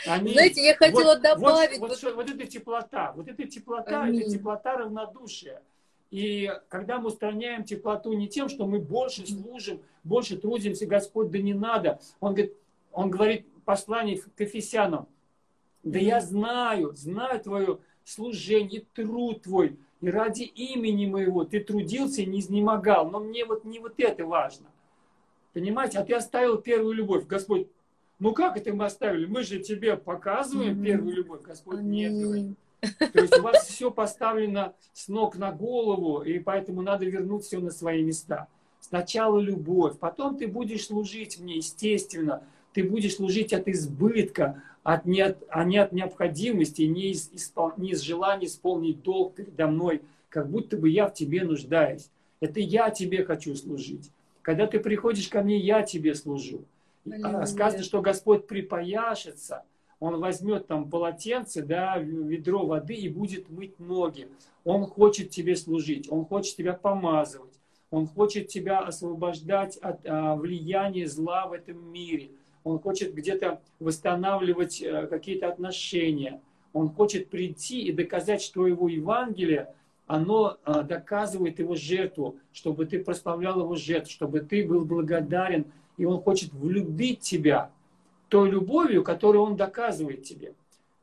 Аминь. 0.07 0.33
Знаете, 0.33 0.63
я 0.63 0.75
хотела 0.75 1.15
вот, 1.15 1.21
добавить... 1.21 1.79
Вот, 1.79 1.89
вот, 1.89 2.01
вот, 2.01 2.15
вот 2.15 2.29
эта 2.29 2.45
теплота, 2.45 3.13
вот 3.15 3.27
эта 3.27 3.45
теплота, 3.45 4.03
Аминь. 4.03 4.21
это 4.21 4.31
теплота 4.31 4.77
равнодушия. 4.77 5.61
И 6.11 6.51
когда 6.69 6.99
мы 6.99 7.07
устраняем 7.07 7.63
теплоту 7.63 8.13
не 8.13 8.27
тем, 8.27 8.47
что 8.49 8.65
мы 8.65 8.79
больше 8.79 9.27
служим, 9.27 9.81
больше 10.03 10.37
трудимся, 10.37 10.85
Господь, 10.85 11.29
да 11.29 11.39
не 11.39 11.53
надо. 11.53 11.99
Он 12.19 12.33
говорит, 12.33 12.55
он 12.91 13.11
говорит 13.11 13.47
послание 13.65 14.17
к 14.17 14.39
Ефесянам, 14.39 15.07
да 15.83 15.99
я 15.99 16.21
знаю, 16.21 16.93
знаю 16.95 17.39
твое 17.39 17.79
служение, 18.03 18.83
труд 18.93 19.43
твой, 19.43 19.77
и 20.01 20.09
ради 20.09 20.43
имени 20.43 21.07
моего 21.07 21.43
ты 21.43 21.59
трудился 21.59 22.21
и 22.21 22.25
не 22.25 22.39
изнемогал. 22.39 23.09
Но 23.09 23.19
мне 23.19 23.45
вот 23.45 23.65
не 23.65 23.79
вот 23.79 23.95
это 23.97 24.25
важно. 24.25 24.67
Понимаете? 25.53 25.99
А 25.99 26.05
ты 26.05 26.13
оставил 26.13 26.57
первую 26.57 26.93
любовь. 26.93 27.25
Господь, 27.25 27.67
ну 28.19 28.33
как 28.33 28.57
это 28.57 28.73
мы 28.73 28.85
оставили? 28.85 29.25
Мы 29.25 29.43
же 29.43 29.59
тебе 29.59 29.97
показываем 29.97 30.79
mm-hmm. 30.79 30.85
первую 30.85 31.15
любовь. 31.15 31.41
Господь, 31.41 31.81
нет, 31.81 32.13
говорит. 32.13 32.57
То 32.81 33.21
есть 33.21 33.37
у 33.37 33.41
вас 33.41 33.67
все 33.67 33.91
поставлено 33.91 34.73
с 34.93 35.09
ног 35.09 35.35
на 35.37 35.51
голову, 35.51 36.21
и 36.21 36.39
поэтому 36.39 36.81
надо 36.81 37.05
вернуть 37.05 37.43
все 37.43 37.59
на 37.59 37.71
свои 37.71 38.03
места. 38.03 38.47
Сначала 38.79 39.37
любовь, 39.39 39.99
потом 39.99 40.37
ты 40.37 40.47
будешь 40.47 40.85
служить 40.85 41.39
мне, 41.39 41.57
естественно. 41.57 42.43
Ты 42.73 42.83
будешь 42.83 43.15
служить 43.15 43.53
от 43.53 43.67
избытка, 43.67 44.61
от, 44.83 45.05
не 45.05 45.21
от, 45.21 45.37
а 45.49 45.63
не 45.63 45.77
от 45.77 45.91
необходимости, 45.91 46.83
не 46.83 47.11
из, 47.11 47.29
испол, 47.33 47.73
не 47.77 47.91
из 47.91 48.01
желания 48.01 48.45
исполнить 48.45 49.01
долг 49.03 49.35
передо 49.35 49.67
мной, 49.67 50.01
как 50.29 50.49
будто 50.49 50.77
бы 50.77 50.89
я 50.89 51.07
в 51.07 51.13
тебе 51.13 51.43
нуждаюсь. 51.43 52.09
Это 52.39 52.59
я 52.59 52.89
тебе 52.89 53.23
хочу 53.23 53.55
служить. 53.55 54.11
Когда 54.41 54.67
ты 54.67 54.79
приходишь 54.79 55.27
ко 55.27 55.41
мне, 55.41 55.57
я 55.57 55.83
тебе 55.83 56.15
служу. 56.15 56.61
А, 57.23 57.45
сказано, 57.45 57.83
что 57.83 58.01
Господь 58.01 58.47
припояшется, 58.47 59.63
Он 59.99 60.19
возьмет 60.19 60.67
там 60.67 60.89
полотенце, 60.89 61.63
да, 61.63 61.97
ведро 61.97 62.65
воды 62.65 62.93
и 62.93 63.09
будет 63.09 63.49
мыть 63.49 63.79
ноги. 63.79 64.27
Он 64.63 64.85
хочет 64.85 65.29
тебе 65.29 65.55
служить, 65.55 66.11
Он 66.11 66.25
хочет 66.25 66.55
тебя 66.55 66.73
помазывать, 66.73 67.53
Он 67.89 68.07
хочет 68.07 68.47
тебя 68.47 68.79
освобождать 68.79 69.77
от 69.77 70.05
а, 70.05 70.35
влияния 70.35 71.07
зла 71.07 71.47
в 71.47 71.53
этом 71.53 71.91
мире 71.91 72.29
он 72.63 72.79
хочет 72.79 73.13
где-то 73.13 73.61
восстанавливать 73.79 74.81
э, 74.81 75.07
какие-то 75.07 75.47
отношения, 75.47 76.41
он 76.73 76.89
хочет 76.89 77.29
прийти 77.29 77.81
и 77.81 77.91
доказать, 77.91 78.41
что 78.41 78.67
его 78.67 78.87
Евангелие, 78.87 79.73
оно 80.07 80.57
э, 80.65 80.83
доказывает 80.83 81.59
его 81.59 81.75
жертву, 81.75 82.37
чтобы 82.53 82.85
ты 82.85 83.03
прославлял 83.03 83.59
его 83.59 83.75
жертву, 83.75 84.11
чтобы 84.11 84.41
ты 84.41 84.67
был 84.67 84.85
благодарен, 84.85 85.65
и 85.97 86.05
он 86.05 86.21
хочет 86.21 86.53
влюбить 86.53 87.21
тебя 87.21 87.71
той 88.27 88.49
любовью, 88.49 89.03
которую 89.03 89.43
он 89.43 89.55
доказывает 89.55 90.23
тебе. 90.23 90.53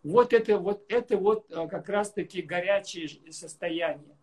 Вот 0.02 0.32
это 0.32 0.58
вот, 0.58 0.84
это 0.88 1.16
вот 1.16 1.46
э, 1.50 1.66
как 1.68 1.88
раз-таки 1.88 2.42
горячее 2.42 3.08
состояние. 3.30 4.16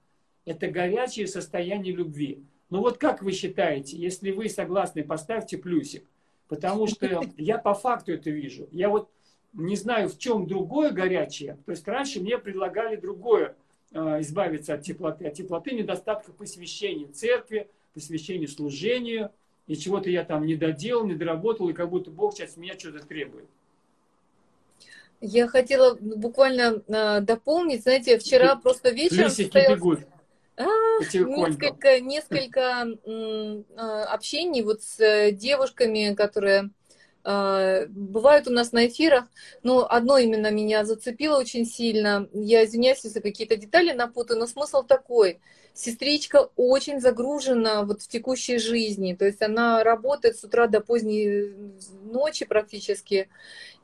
это 0.46 0.68
горячее 0.68 1.28
состояние 1.28 1.94
любви. 1.94 2.44
Ну 2.70 2.80
вот 2.80 2.98
как 2.98 3.22
вы 3.22 3.34
считаете, 3.34 3.98
если 3.98 4.32
вы 4.32 4.50
согласны, 4.50 5.04
поставьте 5.04 5.58
плюсик. 5.58 6.06
Потому 6.54 6.86
что 6.86 7.24
я 7.38 7.58
по 7.58 7.74
факту 7.74 8.14
это 8.14 8.30
вижу. 8.30 8.68
Я 8.72 8.90
вот 8.90 9.10
не 9.54 9.76
знаю, 9.76 10.08
в 10.08 10.20
чем 10.20 10.46
другое 10.46 10.92
горячее. 10.92 11.58
То 11.66 11.72
есть 11.72 11.88
раньше 11.88 12.20
мне 12.20 12.38
предлагали 12.38 12.96
другое, 12.96 13.56
э, 13.92 14.22
избавиться 14.22 14.76
от 14.76 14.84
теплоты. 14.84 15.26
От 15.26 15.34
теплоты 15.34 15.72
недостатка 15.72 16.32
посвящения 16.32 17.08
церкви, 17.08 17.68
посвящения 17.96 18.48
служению. 18.48 19.32
И 19.66 19.76
чего-то 19.76 20.12
я 20.12 20.24
там 20.24 20.46
не 20.46 20.56
доделал, 20.56 21.06
не 21.08 21.16
доработал, 21.16 21.70
и 21.70 21.74
как 21.74 21.90
будто 21.90 22.12
Бог 22.12 22.36
сейчас 22.36 22.56
меня 22.58 22.78
что-то 22.78 23.04
требует. 23.04 23.46
Я 25.22 25.48
хотела 25.48 25.96
буквально 25.96 26.84
э, 26.88 27.22
дополнить, 27.22 27.82
знаете, 27.82 28.20
вчера 28.20 28.58
просто 28.58 28.92
вечером 28.92 29.30
состоялся... 29.30 29.76
бегут. 29.76 30.00
А, 30.56 30.66
несколько, 31.00 32.00
несколько 32.00 32.88
а, 33.76 34.04
общений 34.06 34.62
вот 34.62 34.84
с 34.84 35.00
э, 35.00 35.32
девушками, 35.32 36.14
которые 36.14 36.70
а, 37.24 37.86
бывают 37.88 38.48
у 38.48 38.52
нас 38.52 38.72
на 38.72 38.88
эфирах, 38.88 39.26
но 39.64 39.88
одно 39.90 40.18
именно 40.18 40.52
меня 40.52 40.84
зацепило 40.84 41.38
очень 41.38 41.66
сильно. 41.66 42.28
Я 42.34 42.66
извиняюсь, 42.66 43.04
если 43.04 43.22
какие-то 43.22 43.56
детали 43.56 43.94
напутаю, 43.94 44.40
но 44.40 44.48
смысл 44.48 44.84
такой. 44.84 45.40
Сестричка 45.74 46.50
очень 46.56 47.00
загружена 47.00 47.84
вот 47.84 48.04
в 48.04 48.08
текущей 48.08 48.60
жизни, 48.60 49.16
то 49.16 49.26
есть 49.26 49.42
она 49.42 49.84
работает 49.84 50.38
с 50.38 50.44
утра 50.44 50.68
до 50.68 50.82
поздней 50.82 51.54
ночи 52.04 52.46
практически, 52.46 53.28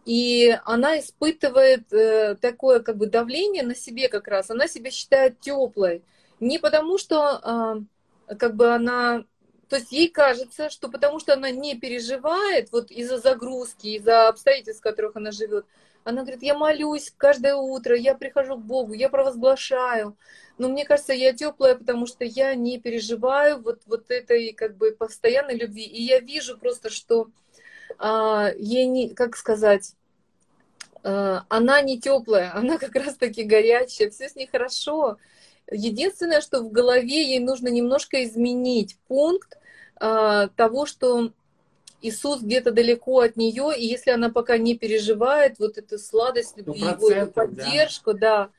и 0.06 0.56
она 0.66 1.00
испытывает 1.00 1.92
э, 1.92 2.36
такое 2.36 2.82
как 2.82 2.98
бы 2.98 3.08
давление 3.08 3.64
на 3.64 3.74
себе 3.74 4.08
как 4.08 4.28
раз, 4.28 4.52
она 4.52 4.68
себя 4.68 4.92
считает 4.92 5.40
теплой. 5.40 6.04
Не 6.40 6.60
потому, 6.60 6.98
что 6.98 7.86
э, 8.30 8.36
как 8.36 8.56
бы 8.56 8.74
она... 8.74 9.26
То 9.68 9.76
есть 9.76 9.92
ей 9.92 10.10
кажется, 10.10 10.70
что 10.70 10.90
потому 10.90 11.20
что 11.20 11.34
она 11.34 11.52
не 11.52 11.78
переживает 11.78 12.72
вот 12.72 12.90
из-за 12.90 13.20
загрузки, 13.20 13.88
из-за 13.88 14.28
обстоятельств, 14.28 14.82
в 14.82 14.84
которых 14.84 15.16
она 15.16 15.32
живет, 15.32 15.66
она 16.04 16.22
говорит, 16.22 16.42
я 16.42 16.58
молюсь 16.58 17.14
каждое 17.16 17.56
утро, 17.56 17.96
я 17.96 18.16
прихожу 18.16 18.56
к 18.58 18.64
Богу, 18.64 18.94
я 18.94 19.10
провозглашаю. 19.10 20.18
Но 20.58 20.68
мне 20.68 20.86
кажется, 20.86 21.14
я 21.14 21.34
теплая, 21.34 21.76
потому 21.76 22.08
что 22.08 22.26
я 22.26 22.56
не 22.56 22.80
переживаю 22.80 23.62
вот, 23.62 23.82
вот 23.86 24.10
этой 24.10 24.54
как 24.54 24.76
бы 24.76 24.92
постоянной 24.92 25.56
любви. 25.56 25.84
И 25.84 26.02
я 26.02 26.20
вижу 26.20 26.58
просто, 26.58 26.90
что 26.90 27.30
а, 27.98 28.52
ей 28.58 28.88
не, 28.88 29.10
как 29.10 29.38
сказать, 29.38 29.94
а, 31.04 31.46
она 31.48 31.82
не 31.82 32.00
теплая, 32.00 32.54
она 32.56 32.78
как 32.78 32.96
раз 32.96 33.16
таки 33.16 33.44
горячая, 33.44 34.10
все 34.10 34.30
с 34.30 34.36
ней 34.36 34.48
хорошо. 34.48 35.18
Единственное, 35.72 36.42
что 36.42 36.62
в 36.62 36.72
голове 36.72 37.24
ей 37.24 37.40
нужно 37.40 37.68
немножко 37.68 38.24
изменить 38.24 38.98
пункт 39.08 39.58
э, 40.00 40.50
того, 40.56 40.86
что 40.86 41.32
Иисус 42.02 42.42
где-то 42.42 42.72
далеко 42.72 43.20
от 43.20 43.36
нее, 43.36 43.74
и 43.78 43.86
если 43.86 44.12
она 44.12 44.30
пока 44.30 44.58
не 44.58 44.76
переживает 44.78 45.60
вот 45.60 45.78
эту 45.78 45.98
сладость 45.98 46.58
любви, 46.58 46.82
его, 46.82 47.10
эту 47.10 47.32
поддержку, 47.32 48.14
да, 48.14 48.50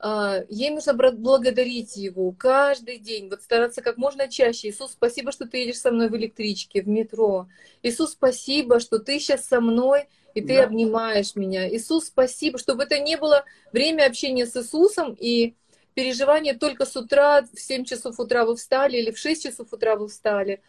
да 0.00 0.38
э, 0.40 0.46
ей 0.50 0.70
нужно 0.70 0.92
благодарить 0.94 1.96
его 1.96 2.32
каждый 2.32 2.98
день, 2.98 3.30
вот 3.30 3.42
стараться 3.42 3.80
как 3.80 3.96
можно 3.96 4.28
чаще. 4.28 4.68
Иисус, 4.68 4.92
спасибо, 4.92 5.32
что 5.32 5.46
ты 5.46 5.58
едешь 5.58 5.80
со 5.80 5.90
мной 5.90 6.08
в 6.08 6.16
электричке, 6.16 6.82
в 6.82 6.88
метро. 6.88 7.48
Иисус, 7.82 8.12
спасибо, 8.12 8.78
что 8.78 8.98
ты 8.98 9.18
сейчас 9.18 9.46
со 9.46 9.60
мной, 9.60 10.08
и 10.34 10.40
ты 10.40 10.56
да. 10.56 10.64
обнимаешь 10.64 11.34
меня. 11.34 11.68
Иисус, 11.68 12.06
спасибо, 12.06 12.58
чтобы 12.58 12.82
это 12.84 12.98
не 12.98 13.16
было 13.16 13.44
время 13.72 14.06
общения 14.06 14.46
с 14.46 14.56
Иисусом 14.56 15.16
и 15.18 15.54
переживание 15.94 16.54
только 16.54 16.84
с 16.84 16.96
утра, 16.96 17.42
в 17.42 17.60
7 17.60 17.84
часов 17.84 18.18
утра 18.18 18.44
вы 18.44 18.56
встали 18.56 18.96
или 18.98 19.10
в 19.10 19.18
6 19.18 19.42
часов 19.42 19.72
утра 19.72 19.96
вы 19.96 20.08
встали, 20.08 20.60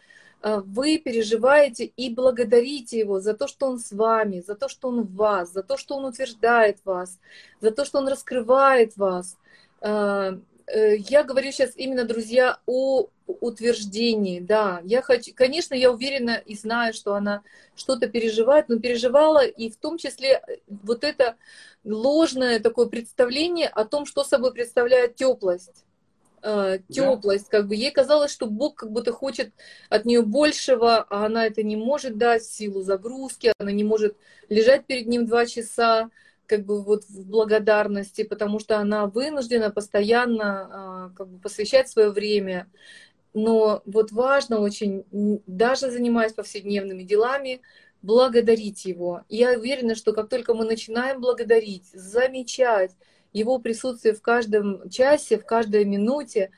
а, 0.42 0.60
вы 0.60 0.98
переживаете 0.98 1.84
и 1.84 2.10
благодарите 2.14 2.98
Его 2.98 3.20
за 3.20 3.34
то, 3.34 3.46
что 3.46 3.66
Он 3.66 3.78
с 3.78 3.92
вами, 3.92 4.40
за 4.40 4.54
то, 4.54 4.68
что 4.68 4.88
Он 4.88 5.02
в 5.02 5.14
вас, 5.14 5.52
за 5.52 5.62
то, 5.62 5.76
что 5.76 5.96
Он 5.96 6.04
утверждает 6.04 6.78
вас, 6.84 7.18
за 7.60 7.70
то, 7.70 7.84
что 7.84 7.98
Он 7.98 8.08
раскрывает 8.08 8.96
вас. 8.96 9.36
Э, 10.66 10.96
я 10.96 11.22
говорю 11.22 11.52
сейчас 11.52 11.72
именно, 11.76 12.04
друзья, 12.04 12.58
о 12.66 13.08
утверждении, 13.26 14.40
да. 14.40 14.80
Я 14.84 15.02
хочу, 15.02 15.32
конечно, 15.34 15.74
я 15.74 15.90
уверена 15.90 16.42
и 16.44 16.54
знаю, 16.54 16.94
что 16.94 17.14
она 17.14 17.42
что-то 17.74 18.08
переживает, 18.08 18.68
но 18.68 18.78
переживала 18.78 19.44
и 19.44 19.70
в 19.70 19.76
том 19.76 19.98
числе 19.98 20.42
э, 20.46 20.56
вот 20.68 21.04
это 21.04 21.36
ложное 21.84 22.60
такое 22.60 22.86
представление 22.86 23.68
о 23.68 23.84
том, 23.84 24.06
что 24.06 24.24
собой 24.24 24.52
представляет 24.52 25.16
теплость. 25.16 25.84
Э, 26.42 26.78
теплость, 26.90 27.48
да. 27.50 27.58
как 27.58 27.68
бы 27.68 27.74
ей 27.74 27.90
казалось, 27.90 28.30
что 28.30 28.46
Бог 28.46 28.74
как 28.76 28.90
будто 28.90 29.12
хочет 29.12 29.52
от 29.88 30.04
нее 30.04 30.22
большего, 30.22 30.98
а 31.08 31.26
она 31.26 31.46
это 31.46 31.62
не 31.62 31.76
может 31.76 32.18
дать 32.18 32.42
в 32.42 32.52
силу 32.52 32.82
загрузки, 32.82 33.52
она 33.58 33.72
не 33.72 33.84
может 33.84 34.16
лежать 34.50 34.84
перед 34.86 35.06
ним 35.06 35.26
два 35.26 35.46
часа, 35.46 36.10
как 36.46 36.64
бы 36.64 36.82
вот 36.82 37.04
в 37.04 37.26
благодарности, 37.26 38.22
потому 38.24 38.58
что 38.58 38.78
она 38.78 39.06
вынуждена 39.06 39.70
постоянно 39.70 41.10
э, 41.12 41.16
как 41.16 41.28
бы 41.28 41.38
посвящать 41.38 41.88
свое 41.88 42.10
время. 42.10 42.68
Но 43.32 43.82
вот 43.84 44.12
важно 44.12 44.60
очень, 44.60 45.04
даже 45.46 45.90
занимаясь 45.90 46.32
повседневными 46.32 47.02
делами, 47.02 47.60
благодарить 48.02 48.84
Его. 48.84 49.22
я 49.28 49.58
уверена, 49.58 49.94
что 49.94 50.12
как 50.12 50.28
только 50.28 50.54
мы 50.54 50.64
начинаем 50.64 51.20
благодарить, 51.20 51.86
замечать 51.92 52.92
Его 53.32 53.58
присутствие 53.58 54.14
в 54.14 54.20
каждом 54.20 54.88
часе, 54.90 55.38
в 55.38 55.46
каждой 55.46 55.84
минуте, 55.84 56.50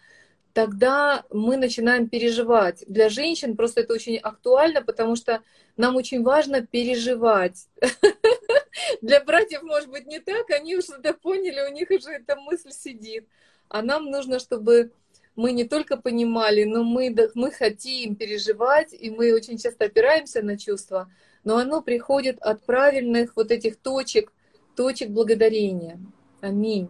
тогда 0.56 1.26
мы 1.30 1.58
начинаем 1.58 2.08
переживать. 2.08 2.82
Для 2.88 3.10
женщин 3.10 3.56
просто 3.56 3.82
это 3.82 3.92
очень 3.92 4.16
актуально, 4.16 4.80
потому 4.80 5.14
что 5.14 5.42
нам 5.76 5.96
очень 5.96 6.22
важно 6.22 6.66
переживать. 6.66 7.68
Для 9.02 9.22
братьев, 9.22 9.62
может 9.62 9.90
быть, 9.90 10.06
не 10.06 10.18
так, 10.18 10.48
они 10.48 10.74
уже 10.76 10.94
это 10.98 11.12
поняли, 11.12 11.60
у 11.70 11.74
них 11.74 11.90
уже 11.90 12.08
эта 12.08 12.36
мысль 12.36 12.70
сидит. 12.70 13.28
А 13.68 13.82
нам 13.82 14.06
нужно, 14.06 14.38
чтобы 14.38 14.92
мы 15.34 15.52
не 15.52 15.64
только 15.64 15.98
понимали, 15.98 16.64
но 16.64 16.84
мы, 16.84 17.14
мы 17.34 17.50
хотим 17.50 18.16
переживать, 18.16 18.94
и 18.94 19.10
мы 19.10 19.34
очень 19.34 19.58
часто 19.58 19.84
опираемся 19.84 20.40
на 20.40 20.56
чувства, 20.56 21.12
но 21.44 21.58
оно 21.58 21.82
приходит 21.82 22.38
от 22.40 22.64
правильных 22.64 23.36
вот 23.36 23.50
этих 23.50 23.76
точек, 23.76 24.32
точек 24.74 25.10
благодарения. 25.10 26.00
Аминь. 26.40 26.88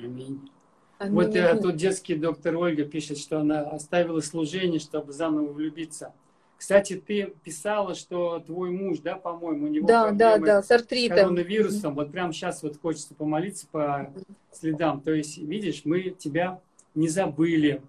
Аминь. 0.00 0.50
Аминь. 0.98 1.14
Вот 1.14 1.36
э, 1.36 1.58
тут 1.60 1.76
детский 1.76 2.14
доктор 2.14 2.56
Ольга 2.56 2.84
пишет, 2.84 3.18
что 3.18 3.40
она 3.40 3.62
оставила 3.62 4.20
служение, 4.20 4.80
чтобы 4.80 5.12
заново 5.12 5.52
влюбиться. 5.52 6.12
Кстати, 6.56 7.02
ты 7.06 7.34
писала, 7.44 7.94
что 7.94 8.38
твой 8.40 8.70
муж, 8.70 9.00
да, 9.00 9.16
по-моему, 9.16 9.66
у 9.66 9.68
него 9.68 9.86
да, 9.86 10.10
да, 10.10 10.38
да, 10.38 10.62
с, 10.62 10.70
артритом. 10.70 11.18
коронавирусом. 11.18 11.94
Вот 11.94 12.10
прямо 12.12 12.32
сейчас 12.32 12.62
вот 12.62 12.80
хочется 12.80 13.14
помолиться 13.14 13.66
по 13.70 14.10
следам. 14.52 15.02
То 15.02 15.12
есть, 15.12 15.36
видишь, 15.36 15.82
мы 15.84 16.14
тебя 16.18 16.60
не 16.94 17.08
забыли 17.08 17.82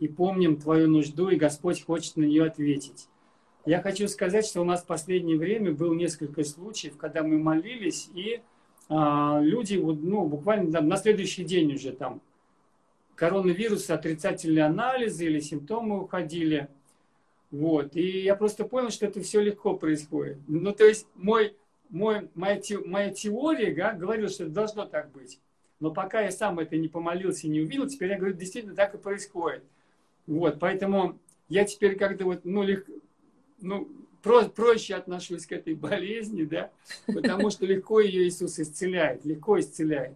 и 0.00 0.08
помним 0.08 0.56
твою 0.56 0.88
нужду, 0.88 1.28
и 1.28 1.36
Господь 1.36 1.84
хочет 1.84 2.16
на 2.16 2.24
нее 2.24 2.46
ответить. 2.46 3.08
Я 3.64 3.80
хочу 3.82 4.08
сказать, 4.08 4.46
что 4.46 4.62
у 4.62 4.64
нас 4.64 4.82
в 4.82 4.86
последнее 4.86 5.36
время 5.36 5.72
было 5.72 5.94
несколько 5.94 6.42
случаев, 6.42 6.96
когда 6.96 7.22
мы 7.22 7.38
молились, 7.38 8.08
и 8.14 8.40
а, 8.88 9.40
люди 9.40 9.76
вот, 9.76 10.02
ну, 10.02 10.24
буквально 10.24 10.72
там, 10.72 10.88
на 10.88 10.96
следующий 10.96 11.44
день 11.44 11.74
уже 11.74 11.92
там 11.92 12.20
коронавирус, 13.18 13.90
отрицательные 13.90 14.64
анализы 14.64 15.26
или 15.26 15.40
симптомы 15.40 16.00
уходили. 16.00 16.68
Вот. 17.50 17.96
И 17.96 18.22
я 18.22 18.36
просто 18.36 18.64
понял, 18.64 18.90
что 18.90 19.06
это 19.06 19.20
все 19.20 19.40
легко 19.40 19.74
происходит. 19.74 20.38
Ну, 20.46 20.72
то 20.72 20.86
есть 20.86 21.06
мой, 21.16 21.56
мой, 21.88 22.28
моя, 22.34 22.60
моя 22.86 23.10
теория 23.10 23.74
да, 23.74 23.92
говорила, 23.92 24.28
что 24.28 24.44
это 24.44 24.52
должно 24.52 24.84
так 24.86 25.10
быть. 25.10 25.40
Но 25.80 25.90
пока 25.90 26.20
я 26.20 26.30
сам 26.30 26.60
это 26.60 26.76
не 26.76 26.86
помолился 26.86 27.48
и 27.48 27.50
не 27.50 27.60
увидел, 27.60 27.88
теперь 27.88 28.10
я 28.10 28.18
говорю, 28.18 28.36
действительно 28.36 28.76
так 28.76 28.94
и 28.94 28.98
происходит. 28.98 29.64
Вот, 30.28 30.58
поэтому 30.60 31.18
я 31.48 31.64
теперь 31.64 31.96
как-то 31.96 32.24
вот, 32.24 32.44
ну, 32.44 32.62
легко, 32.62 32.92
ну, 33.60 33.88
про, 34.22 34.44
проще 34.44 34.94
отношусь 34.94 35.46
к 35.46 35.52
этой 35.52 35.74
болезни, 35.74 36.44
да, 36.44 36.70
потому 37.06 37.50
что 37.50 37.66
легко 37.66 38.00
ее 38.00 38.28
Иисус 38.28 38.60
исцеляет, 38.60 39.24
легко 39.24 39.58
исцеляет. 39.58 40.14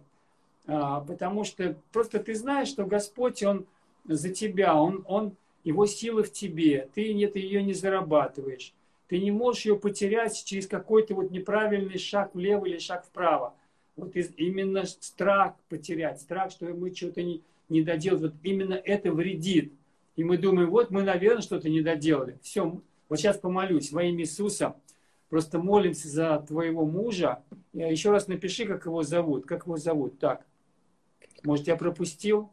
А, 0.65 1.01
потому 1.01 1.43
что 1.43 1.75
просто 1.91 2.19
ты 2.19 2.35
знаешь, 2.35 2.69
что 2.69 2.85
Господь, 2.85 3.43
Он 3.43 3.65
за 4.05 4.29
тебя, 4.29 4.75
Он, 4.75 5.03
Он, 5.07 5.35
Его 5.63 5.85
силы 5.85 6.23
в 6.23 6.31
тебе, 6.31 6.89
ты 6.93 7.13
нет, 7.13 7.35
ее 7.35 7.63
не 7.63 7.73
зарабатываешь. 7.73 8.73
Ты 9.07 9.19
не 9.19 9.31
можешь 9.31 9.65
ее 9.65 9.77
потерять 9.77 10.43
через 10.43 10.67
какой-то 10.67 11.15
вот 11.15 11.31
неправильный 11.31 11.99
шаг 11.99 12.33
влево 12.33 12.65
или 12.65 12.79
шаг 12.79 13.05
вправо. 13.05 13.53
Вот 13.95 14.15
именно 14.37 14.85
страх 14.85 15.53
потерять, 15.69 16.19
страх, 16.19 16.51
что 16.51 16.65
мы 16.65 16.95
что-то 16.95 17.21
не, 17.21 17.43
не 17.69 17.83
доделали, 17.83 18.23
вот 18.23 18.33
именно 18.41 18.73
это 18.73 19.11
вредит. 19.11 19.73
И 20.15 20.23
мы 20.23 20.37
думаем, 20.37 20.69
вот 20.69 20.89
мы, 20.89 21.03
наверное, 21.03 21.41
что-то 21.41 21.69
не 21.69 21.81
доделали. 21.81 22.39
Все, 22.41 22.81
вот 23.09 23.19
сейчас 23.19 23.37
помолюсь 23.37 23.91
во 23.91 24.03
имя 24.03 24.21
Иисуса. 24.21 24.75
Просто 25.29 25.57
молимся 25.57 26.07
за 26.07 26.43
твоего 26.47 26.85
мужа. 26.85 27.43
Еще 27.73 28.11
раз 28.11 28.27
напиши, 28.27 28.65
как 28.65 28.85
его 28.85 29.01
зовут. 29.03 29.45
Как 29.45 29.65
его 29.65 29.77
зовут? 29.77 30.19
Так. 30.19 30.45
Может, 31.43 31.67
я 31.67 31.75
пропустил? 31.75 32.49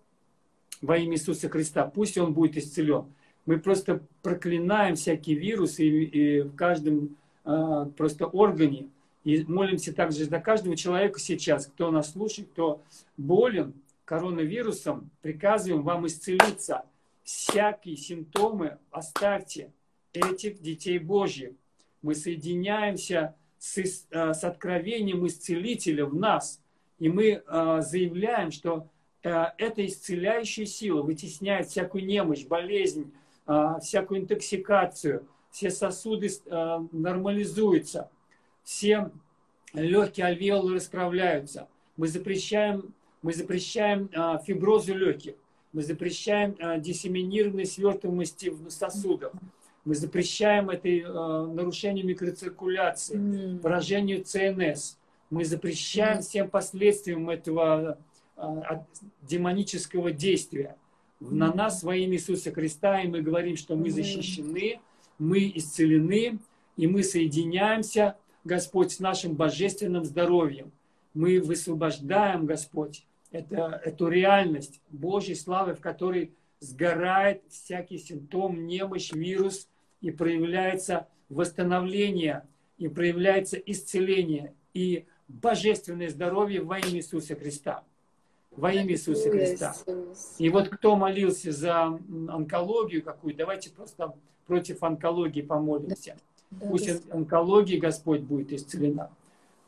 во 0.80 0.96
имя 0.96 1.14
Иисуса 1.14 1.48
Христа. 1.48 1.86
Пусть 1.86 2.18
он 2.18 2.32
будет 2.32 2.56
исцелен. 2.56 3.06
Мы 3.46 3.58
просто 3.58 4.02
проклинаем 4.22 4.96
всякие 4.96 5.36
вирусы 5.36 5.84
и, 5.84 6.04
и 6.04 6.40
в 6.42 6.54
каждом 6.54 7.16
а, 7.44 7.86
просто 7.96 8.26
органе. 8.26 8.88
И 9.24 9.44
молимся 9.44 9.94
также 9.94 10.24
за 10.24 10.40
каждого 10.40 10.76
человека 10.76 11.18
сейчас, 11.20 11.66
кто 11.66 11.90
нас 11.90 12.12
слушает, 12.12 12.48
кто 12.52 12.82
болен 13.16 13.74
коронавирусом, 14.04 15.10
приказываем 15.22 15.82
вам 15.82 16.06
исцелиться. 16.06 16.84
Всякие 17.22 17.96
симптомы 17.96 18.78
оставьте 18.90 19.70
этих 20.12 20.60
детей 20.60 20.98
Божьих. 20.98 21.52
Мы 22.02 22.14
соединяемся 22.14 23.34
с, 23.58 24.06
а, 24.10 24.32
с 24.32 24.42
откровением 24.44 25.26
исцелителя 25.26 26.06
в 26.06 26.14
нас. 26.14 26.59
И 27.00 27.08
мы 27.08 27.42
а, 27.46 27.80
заявляем, 27.80 28.52
что 28.52 28.86
эта 29.22 29.84
исцеляющая 29.84 30.64
сила 30.64 31.02
вытесняет 31.02 31.66
всякую 31.66 32.06
немощь, 32.06 32.46
болезнь, 32.46 33.12
всякую 33.82 34.20
интоксикацию– 34.20 35.26
все 35.50 35.70
сосуды 35.70 36.28
э, 36.28 36.78
нормализуются, 36.92 38.08
все 38.62 39.10
легкие 39.72 40.26
альвеолы 40.26 40.74
расправляются. 40.74 41.68
Мы 41.96 42.08
запрещаем, 42.08 42.94
мы 43.22 43.32
запрещаем 43.32 44.08
э, 44.12 44.38
фиброзу 44.46 44.94
легких, 44.94 45.34
мы 45.72 45.82
запрещаем 45.82 46.56
э, 46.58 46.80
свертываемости 47.64 48.50
в 48.50 48.70
сосудах, 48.70 49.32
мы 49.84 49.94
запрещаем 49.94 50.68
это 50.68 51.46
нарушение 51.46 52.04
микроциркуляции, 52.04 53.58
поражению 53.62 54.22
ЦНС. 54.22 54.98
Мы 55.30 55.44
запрещаем 55.44 56.22
всем 56.22 56.50
последствиям 56.50 57.30
этого 57.30 57.98
демонического 59.22 60.10
действия. 60.10 60.76
На 61.20 61.52
нас 61.52 61.82
во 61.82 61.94
имя 61.94 62.14
Иисуса 62.14 62.50
Христа, 62.50 63.00
и 63.00 63.08
мы 63.08 63.20
говорим, 63.22 63.56
что 63.56 63.76
мы 63.76 63.90
защищены, 63.90 64.80
мы 65.18 65.52
исцелены, 65.54 66.38
и 66.76 66.86
мы 66.86 67.02
соединяемся, 67.02 68.16
Господь, 68.42 68.92
с 68.92 69.00
нашим 69.00 69.34
божественным 69.34 70.04
здоровьем. 70.04 70.72
Мы 71.12 71.40
высвобождаем, 71.40 72.46
Господь, 72.46 73.04
это, 73.30 73.80
эту 73.84 74.08
реальность 74.08 74.80
Божьей 74.88 75.34
славы, 75.34 75.74
в 75.74 75.80
которой 75.80 76.32
сгорает 76.60 77.42
всякий 77.50 77.98
симптом, 77.98 78.66
немощь, 78.66 79.12
вирус, 79.12 79.68
и 80.00 80.10
проявляется 80.10 81.06
восстановление, 81.28 82.46
и 82.78 82.88
проявляется 82.88 83.58
исцеление, 83.58 84.54
и 84.72 85.04
божественное 85.42 86.08
здоровье 86.08 86.62
во 86.62 86.78
имя 86.78 86.98
Иисуса 86.98 87.34
Христа. 87.34 87.82
Во 88.50 88.72
имя 88.72 88.92
Иисуса 88.92 89.30
Христа. 89.30 89.74
И 90.38 90.48
вот 90.48 90.68
кто 90.68 90.96
молился 90.96 91.52
за 91.52 91.98
онкологию 92.28 93.02
какую, 93.02 93.34
давайте 93.34 93.70
просто 93.70 94.14
против 94.46 94.82
онкологии 94.82 95.42
помолимся. 95.42 96.16
Да, 96.50 96.66
Пусть 96.66 96.90
онкология, 97.10 97.78
Господь, 97.78 98.22
будет 98.22 98.52
исцелена. 98.52 99.10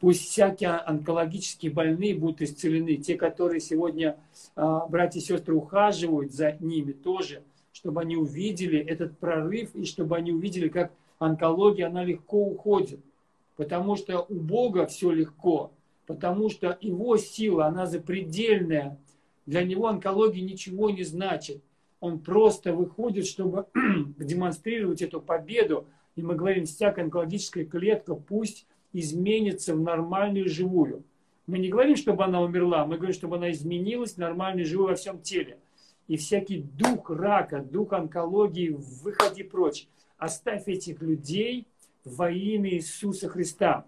Пусть 0.01 0.29
всякие 0.29 0.71
онкологические 0.71 1.71
больные 1.71 2.17
будут 2.17 2.43
исцелены. 2.43 2.97
Те, 2.97 3.15
которые 3.15 3.61
сегодня, 3.61 4.17
а, 4.57 4.85
братья 4.89 5.21
и 5.21 5.23
сестры, 5.23 5.55
ухаживают 5.55 6.33
за 6.33 6.57
ними 6.59 6.91
тоже, 6.91 7.45
чтобы 7.73 8.01
они 8.01 8.17
увидели 8.17 8.81
этот 8.81 9.17
прорыв 9.19 9.73
и 9.77 9.85
чтобы 9.85 10.17
они 10.17 10.33
увидели, 10.33 10.69
как 10.69 10.91
онкология, 11.21 11.87
она 11.87 12.05
легко 12.05 12.45
уходит. 12.45 12.99
Потому 13.57 13.97
что 13.97 14.27
у 14.29 14.35
Бога 14.35 14.87
все 14.87 15.11
легко, 15.11 15.73
потому 16.07 16.49
что 16.51 16.79
Его 16.81 17.17
сила, 17.17 17.67
она 17.67 17.87
запредельная. 17.87 18.99
Для 19.47 19.63
Него 19.63 19.89
онкология 19.89 20.43
ничего 20.43 20.91
не 20.91 21.05
значит 21.05 21.63
он 22.03 22.19
просто 22.19 22.75
выходит, 22.75 23.27
чтобы 23.29 23.67
демонстрировать 24.19 25.03
эту 25.03 25.21
победу. 25.21 25.87
И 26.17 26.23
мы 26.23 26.35
говорим, 26.35 26.67
всякая 26.67 27.05
онкологическая 27.05 27.65
клетка 27.65 28.17
пусть 28.17 28.67
изменится 28.93 29.77
в 29.77 29.81
нормальную 29.81 30.49
живую. 30.49 31.05
Мы 31.47 31.61
не 31.61 31.69
говорим, 31.69 31.95
чтобы 31.95 32.25
она 32.25 32.43
умерла, 32.43 32.87
мы 32.87 32.97
говорим, 32.97 33.15
чтобы 33.15 33.37
она 33.37 33.53
изменилась 33.53 34.15
в 34.15 34.19
нормальную 34.19 34.67
живую 34.67 34.89
во 34.89 34.95
всем 34.97 35.21
теле. 35.21 35.59
И 36.09 36.17
всякий 36.17 36.65
дух 36.77 37.09
рака, 37.09 37.61
дух 37.61 37.93
онкологии, 37.93 38.77
выходи 39.05 39.45
прочь. 39.45 39.87
Оставь 40.19 40.67
этих 40.67 41.03
людей 41.03 41.69
во 42.05 42.31
имя 42.31 42.71
Иисуса 42.71 43.29
Христа. 43.29 43.87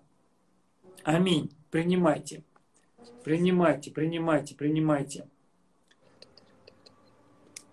Аминь. 1.02 1.50
Принимайте. 1.70 2.44
Принимайте, 3.24 3.90
принимайте, 3.90 4.54
принимайте. 4.54 5.26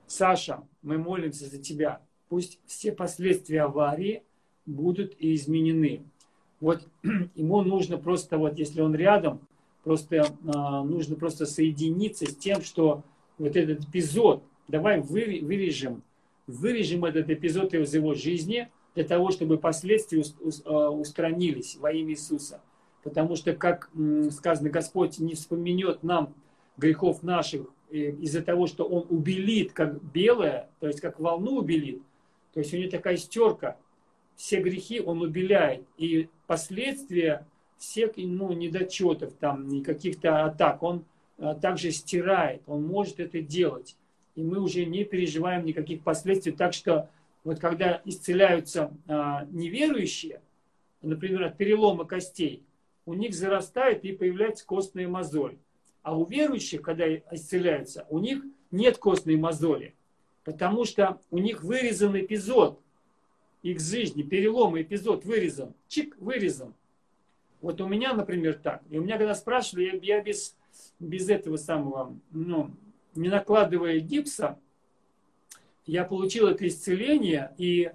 Саша, 0.08 0.64
мы 0.82 0.98
молимся 0.98 1.46
за 1.46 1.58
тебя. 1.58 2.02
Пусть 2.30 2.60
все 2.66 2.92
последствия 2.92 3.64
аварии 3.64 4.24
будут 4.66 5.16
изменены. 5.20 6.04
Вот 6.60 6.88
ему 7.36 7.62
нужно 7.62 7.98
просто, 7.98 8.38
вот 8.38 8.58
если 8.58 8.82
он 8.82 8.96
рядом, 8.96 9.48
просто 9.84 10.16
э, 10.16 10.26
нужно 10.46 11.16
просто 11.16 11.46
соединиться 11.46 12.26
с 12.26 12.36
тем, 12.36 12.62
что 12.62 13.04
вот 13.38 13.56
этот 13.56 13.86
эпизод, 13.86 14.44
давай 14.68 15.02
вырежем, 15.02 16.04
вырежем 16.48 17.06
этот 17.06 17.30
эпизод 17.30 17.74
из 17.74 17.94
его 17.94 18.14
жизни 18.14 18.70
для 18.96 19.04
того, 19.04 19.32
чтобы 19.32 19.58
последствия 19.58 20.24
а, 20.66 20.90
устранились 20.90 21.76
во 21.78 21.92
имя 21.92 22.14
Иисуса. 22.14 22.62
Потому 23.04 23.36
что, 23.36 23.54
как 23.54 23.90
сказано, 24.32 24.70
Господь 24.70 25.20
не 25.20 25.34
вспомнет 25.34 26.04
нам 26.04 26.36
грехов 26.78 27.24
наших 27.24 27.68
из-за 27.90 28.42
того, 28.42 28.68
что 28.68 28.86
он 28.86 29.06
убелит 29.10 29.74
как 29.74 30.02
белое, 30.02 30.70
то 30.80 30.88
есть 30.88 31.02
как 31.02 31.20
волну 31.20 31.58
убелит, 31.58 32.02
то 32.54 32.60
есть 32.60 32.74
у 32.74 32.78
него 32.78 32.90
такая 32.90 33.18
стерка, 33.18 33.78
все 34.36 34.62
грехи 34.62 35.02
он 35.02 35.22
убеляет, 35.22 35.84
и 35.98 36.30
последствия 36.48 37.46
всех 37.78 38.12
ну, 38.16 38.54
недочетов, 38.54 39.34
там, 39.40 39.84
каких-то 39.84 40.46
атак, 40.46 40.84
он 40.84 41.04
а, 41.38 41.56
также 41.56 41.92
стирает, 41.92 42.62
он 42.68 42.84
может 42.84 43.20
это 43.20 43.42
делать. 43.42 43.98
И 44.36 44.44
мы 44.44 44.60
уже 44.60 44.86
не 44.86 45.04
переживаем 45.04 45.66
никаких 45.66 46.04
последствий. 46.04 46.54
Так 46.54 46.74
что 46.74 47.10
вот 47.44 47.60
когда 47.60 48.02
исцеляются 48.06 48.92
а, 49.08 49.46
неверующие, 49.52 50.42
например, 51.02 51.44
от 51.44 51.58
перелома 51.58 52.06
костей, 52.06 52.64
у 53.06 53.14
них 53.14 53.34
зарастает 53.34 54.06
и 54.06 54.12
появляется 54.12 54.66
костная 54.66 55.08
мозоль. 55.08 55.58
А 56.04 56.18
у 56.18 56.26
верующих, 56.26 56.82
когда 56.82 57.06
исцеляются, 57.16 58.06
у 58.10 58.20
них 58.20 58.44
нет 58.70 58.98
костной 58.98 59.36
мозоли, 59.36 59.96
потому 60.44 60.86
что 60.86 61.20
у 61.30 61.38
них 61.38 61.64
вырезан 61.64 62.18
эпизод 62.18 62.80
их 63.62 63.80
жизни, 63.80 64.24
перелом 64.24 64.80
эпизод 64.80 65.26
вырезан, 65.26 65.74
чик, 65.88 66.16
вырезан. 66.20 66.74
Вот 67.62 67.80
у 67.80 67.88
меня, 67.88 68.14
например, 68.14 68.56
так. 68.56 68.82
И 68.90 68.98
у 68.98 69.04
меня, 69.04 69.18
когда 69.18 69.36
спрашивали, 69.36 70.00
я, 70.02 70.16
я 70.18 70.24
без, 70.24 70.56
без 71.00 71.30
этого 71.30 71.58
самого, 71.58 72.16
ну, 72.32 72.72
не 73.14 73.30
накладывая 73.30 74.00
гипса, 74.00 74.58
я 75.86 76.04
получил 76.04 76.48
это 76.48 76.68
исцеление 76.68 77.54
и 77.58 77.92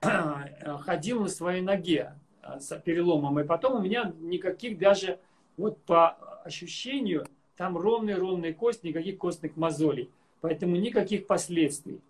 ходил 0.00 1.20
на 1.20 1.28
своей 1.28 1.60
ноге 1.60 2.14
а, 2.42 2.58
с 2.60 2.74
переломом. 2.78 3.40
И 3.40 3.44
потом 3.44 3.76
у 3.76 3.82
меня 3.82 4.12
никаких 4.20 4.78
даже 4.78 5.18
вот 5.56 5.82
по 5.82 6.10
ощущению, 6.44 7.26
там 7.56 7.76
ровная-ровная 7.76 8.54
кость, 8.54 8.82
никаких 8.84 9.18
костных 9.18 9.56
мозолей. 9.56 10.10
Поэтому 10.40 10.76
никаких 10.76 11.26
последствий. 11.26 12.00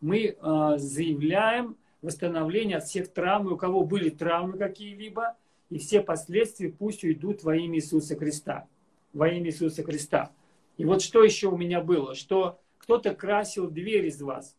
Мы 0.00 0.26
э, 0.26 0.74
заявляем 0.78 1.76
восстановление 2.00 2.78
от 2.78 2.84
всех 2.84 3.08
травм, 3.08 3.52
у 3.52 3.56
кого 3.56 3.84
были 3.84 4.08
травмы 4.08 4.56
какие-либо, 4.56 5.36
и 5.70 5.78
все 5.78 6.00
последствия 6.00 6.70
пусть 6.70 7.04
уйдут 7.04 7.42
во 7.42 7.56
имя 7.56 7.76
Иисуса 7.76 8.16
Христа. 8.16 8.66
Во 9.12 9.28
имя 9.28 9.48
Иисуса 9.48 9.82
Христа. 9.82 10.30
И 10.76 10.84
вот 10.84 11.02
что 11.02 11.22
еще 11.22 11.48
у 11.48 11.56
меня 11.56 11.80
было, 11.80 12.14
что 12.14 12.58
кто-то 12.84 13.14
красил 13.14 13.70
дверь 13.70 14.06
из 14.06 14.20
вас. 14.20 14.54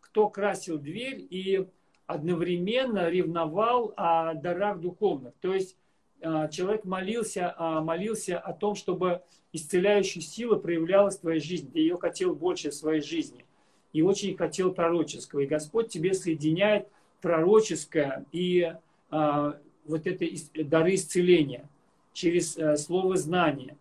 Кто 0.00 0.28
красил 0.28 0.78
дверь 0.78 1.24
и 1.30 1.64
одновременно 2.06 3.08
ревновал 3.08 3.94
о 3.96 4.34
дарах 4.34 4.80
духовных. 4.80 5.32
То 5.40 5.54
есть 5.54 5.76
а, 6.20 6.48
человек 6.48 6.84
молился, 6.84 7.54
а, 7.56 7.80
молился 7.80 8.36
о 8.36 8.52
том, 8.52 8.74
чтобы 8.74 9.22
исцеляющая 9.52 10.22
сила 10.22 10.56
проявлялась 10.56 11.18
в 11.18 11.20
твоей 11.20 11.38
жизни. 11.38 11.70
Ты 11.72 11.78
ее 11.78 11.98
хотел 11.98 12.34
больше 12.34 12.70
в 12.70 12.74
своей 12.74 13.00
жизни. 13.00 13.44
И 13.92 14.02
очень 14.02 14.36
хотел 14.36 14.72
пророческого. 14.72 15.40
И 15.40 15.46
Господь 15.46 15.88
тебе 15.88 16.14
соединяет 16.14 16.88
пророческое 17.20 18.24
и 18.32 18.74
а, 19.10 19.56
вот 19.84 20.06
это 20.08 20.26
дары 20.64 20.96
исцеления 20.96 21.68
через 22.12 22.58
а, 22.58 22.76
слово 22.76 23.16
знания. 23.16 23.76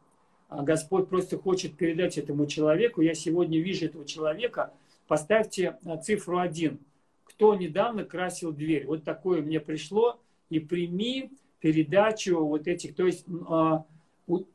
А 0.48 0.64
Господь 0.64 1.10
просто 1.10 1.38
хочет 1.38 1.76
передать 1.76 2.18
этому 2.18 2.46
человеку. 2.46 3.02
Я 3.02 3.14
сегодня 3.14 3.62
вижу 3.62 3.86
этого 3.86 4.06
человека. 4.06 4.74
Поставьте 5.08 5.78
цифру 6.04 6.40
один. 6.40 6.80
Кто 7.26 7.56
недавно 7.56 8.06
красил 8.06 8.52
дверь? 8.54 8.86
Вот 8.88 9.04
такое 9.04 9.42
мне 9.42 9.60
пришло. 9.60 10.20
И 10.50 10.60
прими 10.60 11.32
передачу 11.60 12.46
вот 12.46 12.68
этих, 12.68 12.96
то 12.96 13.06
есть 13.06 13.26
а, 13.50 13.86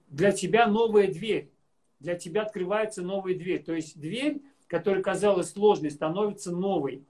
для 0.08 0.32
тебя 0.32 0.66
новая 0.66 1.08
дверь, 1.08 1.50
для 2.00 2.14
тебя 2.14 2.42
открывается 2.42 3.02
новая 3.02 3.34
дверь. 3.34 3.62
То 3.62 3.74
есть 3.74 4.00
дверь, 4.00 4.40
которая 4.68 5.02
казалась 5.02 5.50
сложной, 5.50 5.90
становится 5.90 6.52
новой. 6.52 7.04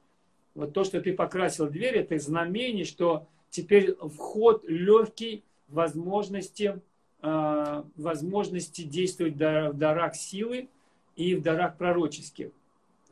Вот 0.54 0.72
то, 0.72 0.82
что 0.82 1.00
ты 1.00 1.12
покрасил 1.12 1.68
дверь, 1.68 1.96
это 1.98 2.18
знамение, 2.18 2.84
что 2.84 3.28
теперь 3.50 3.94
вход 3.94 4.64
легкий, 4.66 5.44
возможности, 5.68 6.80
возможности 7.22 8.82
действовать 8.82 9.34
в 9.34 9.74
дарах 9.74 10.16
силы 10.16 10.68
и 11.14 11.36
в 11.36 11.42
дарах 11.42 11.76
пророческих. 11.76 12.50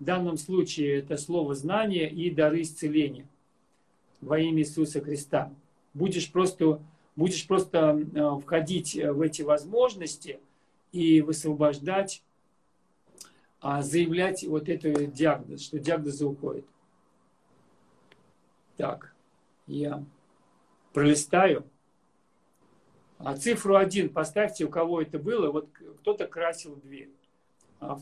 В 0.01 0.05
данном 0.05 0.37
случае 0.37 0.99
это 0.99 1.16
слово 1.16 1.55
знания 1.55 2.11
и 2.11 2.31
дары 2.31 2.62
исцеления 2.62 3.27
во 4.20 4.38
имя 4.38 4.62
Иисуса 4.62 5.01
Христа. 5.01 5.53
Будешь 5.94 6.31
просто, 6.33 6.81
будешь 7.16 7.46
просто 7.46 8.07
э, 8.14 8.40
входить 8.40 8.94
в 8.94 9.20
эти 9.20 9.42
возможности 9.42 10.40
и 10.92 11.20
высвобождать, 11.20 12.23
а 13.61 13.83
заявлять 13.83 14.42
вот 14.44 14.68
эту 14.68 15.07
диагноз, 15.07 15.62
что 15.62 15.79
диагнозы 15.79 16.25
уходят. 16.25 16.64
Так, 18.77 19.14
я 19.66 20.03
пролистаю. 20.92 21.64
А 23.22 23.37
цифру 23.37 23.76
один 23.76 24.09
поставьте, 24.09 24.64
у 24.64 24.70
кого 24.70 25.02
это 25.02 25.18
было. 25.18 25.50
Вот 25.50 25.68
кто-то 26.00 26.26
красил 26.26 26.76
дверь. 26.76 27.11
А, 27.78 27.98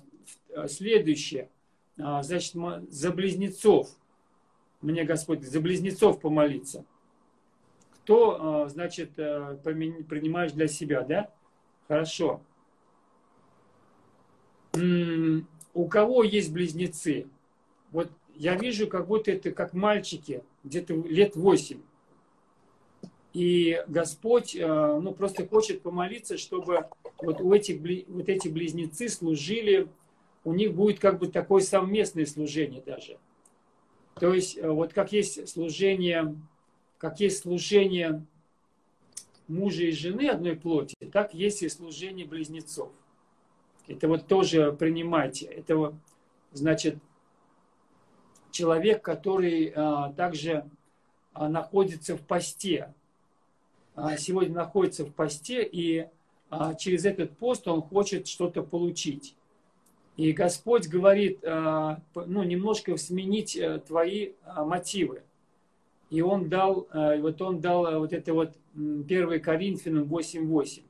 а 0.55 0.69
следующее. 0.69 1.51
А, 1.99 2.23
значит, 2.23 2.55
за 2.89 3.11
близнецов. 3.11 3.91
Мне 4.81 5.03
Господь, 5.03 5.43
за 5.43 5.61
близнецов 5.61 6.21
помолиться. 6.21 6.85
Кто, 7.95 8.69
значит, 8.69 9.19
э, 9.19 9.59
принимаешь 9.63 10.53
для 10.53 10.69
себя, 10.69 11.03
да? 11.03 11.31
Хорошо. 11.89 12.41
У 15.75 15.89
кого 15.89 16.23
есть 16.23 16.53
близнецы? 16.53 17.27
Вот 17.91 18.09
я 18.35 18.55
вижу, 18.55 18.87
как 18.87 19.09
будто 19.09 19.33
это 19.33 19.51
как 19.51 19.75
мальчики, 19.75 20.45
где-то 20.63 20.95
лет 20.95 21.35
восемь. 21.35 21.81
И 23.39 23.85
Господь 23.87 24.57
э, 24.57 24.67
ну, 24.67 25.13
просто 25.13 25.47
хочет 25.47 25.83
помолиться, 25.83 26.37
чтобы 26.37 26.89
вот, 27.23 27.41
у 27.41 27.53
этих, 27.53 27.79
вот 28.09 28.29
эти 28.29 28.49
близнецы 28.49 29.09
служили, 29.09 29.87
у 30.43 30.53
них 30.53 30.75
будет 30.75 30.99
как 30.99 31.21
бы 31.21 31.29
такое 31.29 31.63
совместное 31.63 32.27
служение 32.27 32.83
даже. 32.85 33.17
То 34.17 34.35
есть 34.35 34.59
э, 34.59 34.69
вот 34.69 34.93
как 34.93 35.13
есть 35.13 35.49
служение, 35.49 36.35
как 36.99 37.21
есть 37.21 37.43
служение 37.43 38.27
мужа 39.47 39.85
и 39.85 39.93
жены 39.93 40.31
одной 40.31 40.57
плоти, 40.57 40.97
так 41.13 41.33
есть 41.33 41.63
и 41.63 41.69
служение 41.69 42.27
близнецов. 42.27 42.91
Это 43.87 44.09
вот 44.09 44.27
тоже 44.27 44.73
принимайте. 44.73 45.47
Это 45.47 45.97
значит 46.51 46.97
человек, 48.51 49.01
который 49.01 49.73
а, 49.77 50.13
также 50.15 50.69
находится 51.35 52.17
в 52.17 52.23
посте. 52.23 52.93
А, 54.01 54.17
сегодня 54.17 54.55
находится 54.55 55.05
в 55.05 55.13
посте, 55.13 55.65
и 55.65 56.07
а, 56.51 56.75
через 56.75 57.05
этот 57.05 57.37
пост 57.37 57.67
он 57.67 57.83
хочет 57.83 58.29
что-то 58.29 58.63
получить. 58.63 59.35
И 60.17 60.31
Господь 60.33 60.87
говорит, 60.87 61.41
а, 61.45 62.01
ну, 62.15 62.45
немножко 62.45 62.97
сменить 62.97 63.57
э, 63.57 63.81
твои 63.87 64.33
мотивы. 64.57 65.23
И 66.11 66.23
он 66.23 66.49
дал, 66.49 66.89
вот 66.93 67.43
он 67.43 67.61
дал 67.61 68.01
вот 68.01 68.15
это 68.15 68.33
вот 68.33 68.57
1 68.75 69.41
Коринфянам 69.43 70.05
8.8, 70.05 70.83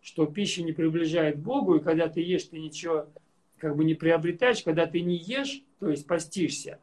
что 0.00 0.26
пища 0.26 0.62
не 0.62 0.72
приближает 0.72 1.40
Богу, 1.40 1.74
и 1.76 1.80
когда 1.80 2.08
ты 2.08 2.20
ешь, 2.20 2.44
ты 2.44 2.60
ничего 2.60 3.08
как 3.58 3.76
бы 3.76 3.84
не 3.84 3.94
приобретаешь, 3.94 4.62
когда 4.62 4.86
ты 4.86 5.00
не 5.00 5.16
ешь, 5.16 5.62
то 5.80 5.90
есть 5.90 6.06
постишься, 6.06 6.78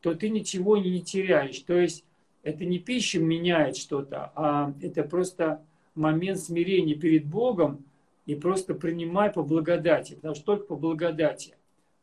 то 0.00 0.14
ты 0.14 0.30
ничего 0.30 0.76
не 0.78 1.00
теряешь. 1.00 1.60
То 1.60 1.74
есть 1.74 2.04
это 2.42 2.64
не 2.64 2.78
пища 2.78 3.18
меняет 3.18 3.76
что-то, 3.76 4.32
а 4.34 4.74
это 4.80 5.02
просто 5.02 5.64
момент 5.94 6.38
смирения 6.38 6.94
перед 6.94 7.26
Богом 7.26 7.84
и 8.26 8.34
просто 8.34 8.74
принимай 8.74 9.32
по 9.32 9.42
благодати, 9.42 10.14
потому 10.14 10.34
что 10.34 10.44
только 10.44 10.66
по 10.66 10.76
благодати. 10.76 11.54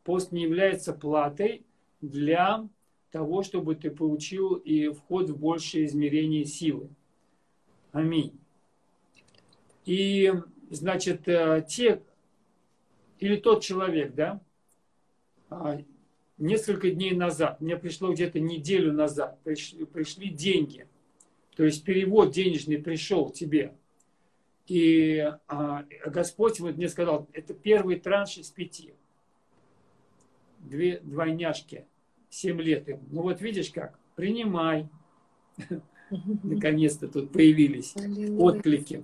Пост 0.04 0.32
не 0.32 0.44
является 0.44 0.94
платой 0.94 1.64
для 2.02 2.68
того, 3.12 3.44
чтобы 3.44 3.76
ты 3.76 3.90
получил 3.90 4.56
и 4.56 4.90
вход 4.90 5.30
в 5.30 5.38
большее 5.38 5.86
измерение 5.86 6.46
силы. 6.46 6.90
Аминь. 7.92 8.38
И, 9.86 10.34
значит, 10.70 11.28
э, 11.28 11.66
те, 11.68 12.02
или 13.20 13.38
тот 13.38 13.64
человек, 13.64 14.14
да, 14.16 14.42
а, 15.50 15.80
несколько 16.38 16.92
дней 16.92 17.14
назад, 17.14 17.62
мне 17.62 17.78
пришло 17.78 18.14
где-то 18.14 18.40
неделю 18.40 18.94
назад, 18.94 19.40
пришли, 19.44 19.86
пришли 19.86 20.30
деньги. 20.30 20.88
То 21.56 21.64
есть 21.64 21.84
перевод 21.84 22.34
денежный 22.34 22.78
пришел 22.78 23.30
тебе. 23.30 23.74
И 24.68 25.20
а, 25.48 25.86
Господь 26.06 26.60
вот 26.60 26.76
мне 26.76 26.90
сказал, 26.90 27.30
это 27.34 27.54
первый 27.54 28.00
транш 28.00 28.38
из 28.38 28.50
пяти. 28.50 28.94
Две 30.60 31.00
двойняшки, 31.00 31.86
семь 32.30 32.60
лет 32.62 32.90
им. 32.90 33.00
Ну 33.12 33.22
вот 33.22 33.42
видишь 33.42 33.70
как, 33.70 34.00
принимай. 34.16 34.90
Наконец-то 36.10 37.08
тут 37.08 37.32
появились 37.32 37.94
отклики. 38.40 39.04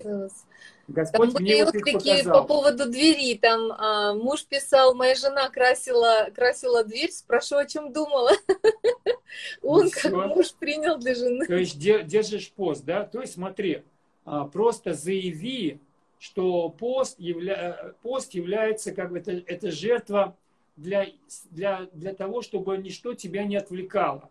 Господь 0.88 1.34
там 1.34 1.44
были 1.44 1.62
отклики 1.62 2.24
по 2.24 2.44
поводу 2.44 2.90
двери. 2.90 3.38
Там 3.38 3.72
а, 3.72 4.14
муж 4.14 4.46
писал, 4.46 4.94
моя 4.94 5.16
жена 5.16 5.50
красила, 5.50 6.30
красила 6.36 6.84
дверь, 6.84 7.12
спрошу, 7.12 7.58
о 7.58 7.66
чем 7.66 7.94
думала. 7.94 8.32
Он, 9.62 9.86
ну, 9.86 9.92
как 9.92 10.36
муж, 10.36 10.54
принял 10.54 10.98
для 10.98 11.16
жены. 11.16 11.46
То 11.46 11.56
есть 11.56 11.80
держишь 11.80 12.52
пост, 12.52 12.84
да? 12.84 13.06
То 13.06 13.22
есть 13.22 13.34
смотри, 13.34 13.84
а, 14.26 14.46
просто 14.46 14.94
заяви, 14.94 15.80
что 16.20 16.70
пост, 16.70 17.20
явля... 17.20 17.94
пост 18.02 18.34
является 18.34 18.92
как 18.92 19.12
бы 19.12 19.20
это, 19.20 19.32
это 19.32 19.72
жертва 19.72 20.36
для, 20.76 21.08
для, 21.50 21.88
для 21.94 22.14
того, 22.14 22.42
чтобы 22.42 22.78
ничто 22.78 23.14
тебя 23.14 23.46
не 23.46 23.56
отвлекало. 23.56 24.30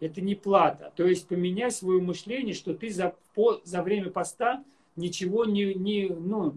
Это 0.00 0.20
не 0.20 0.34
плата. 0.34 0.92
То 0.96 1.06
есть 1.06 1.28
поменяй 1.28 1.70
свое 1.70 2.00
мышление, 2.00 2.54
что 2.54 2.74
ты 2.74 2.90
за, 2.90 3.14
по, 3.34 3.60
за 3.64 3.82
время 3.82 4.10
поста 4.10 4.64
ничего 4.96 5.44
не, 5.44 5.74
не, 5.74 6.08
ну, 6.08 6.54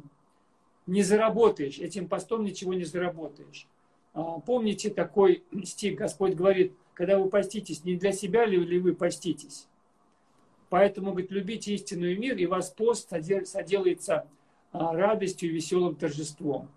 не 0.88 1.04
заработаешь, 1.04 1.80
этим 1.80 2.08
постом 2.08 2.44
ничего 2.44 2.74
не 2.74 2.86
заработаешь. 2.86 3.68
А, 4.14 4.40
помните 4.40 4.90
такой 4.90 5.44
стих, 5.64 5.96
Господь 5.96 6.36
говорит, 6.36 6.74
когда 6.94 7.20
вы 7.20 7.30
поститесь, 7.30 7.84
не 7.84 7.96
для 7.96 8.12
себя 8.12 8.46
ли, 8.46 8.58
ли 8.58 8.80
вы 8.80 8.94
поститесь? 8.94 9.68
Поэтому, 10.70 11.12
говорит, 11.12 11.32
любите 11.32 11.74
истинный 11.76 12.18
мир, 12.18 12.38
и 12.38 12.46
вас 12.46 12.72
пост 12.72 13.10
соделается 13.10 14.28
а, 14.72 14.94
радостью 14.96 15.50
и 15.50 15.54
веселым 15.54 15.96
торжеством. 15.96 16.70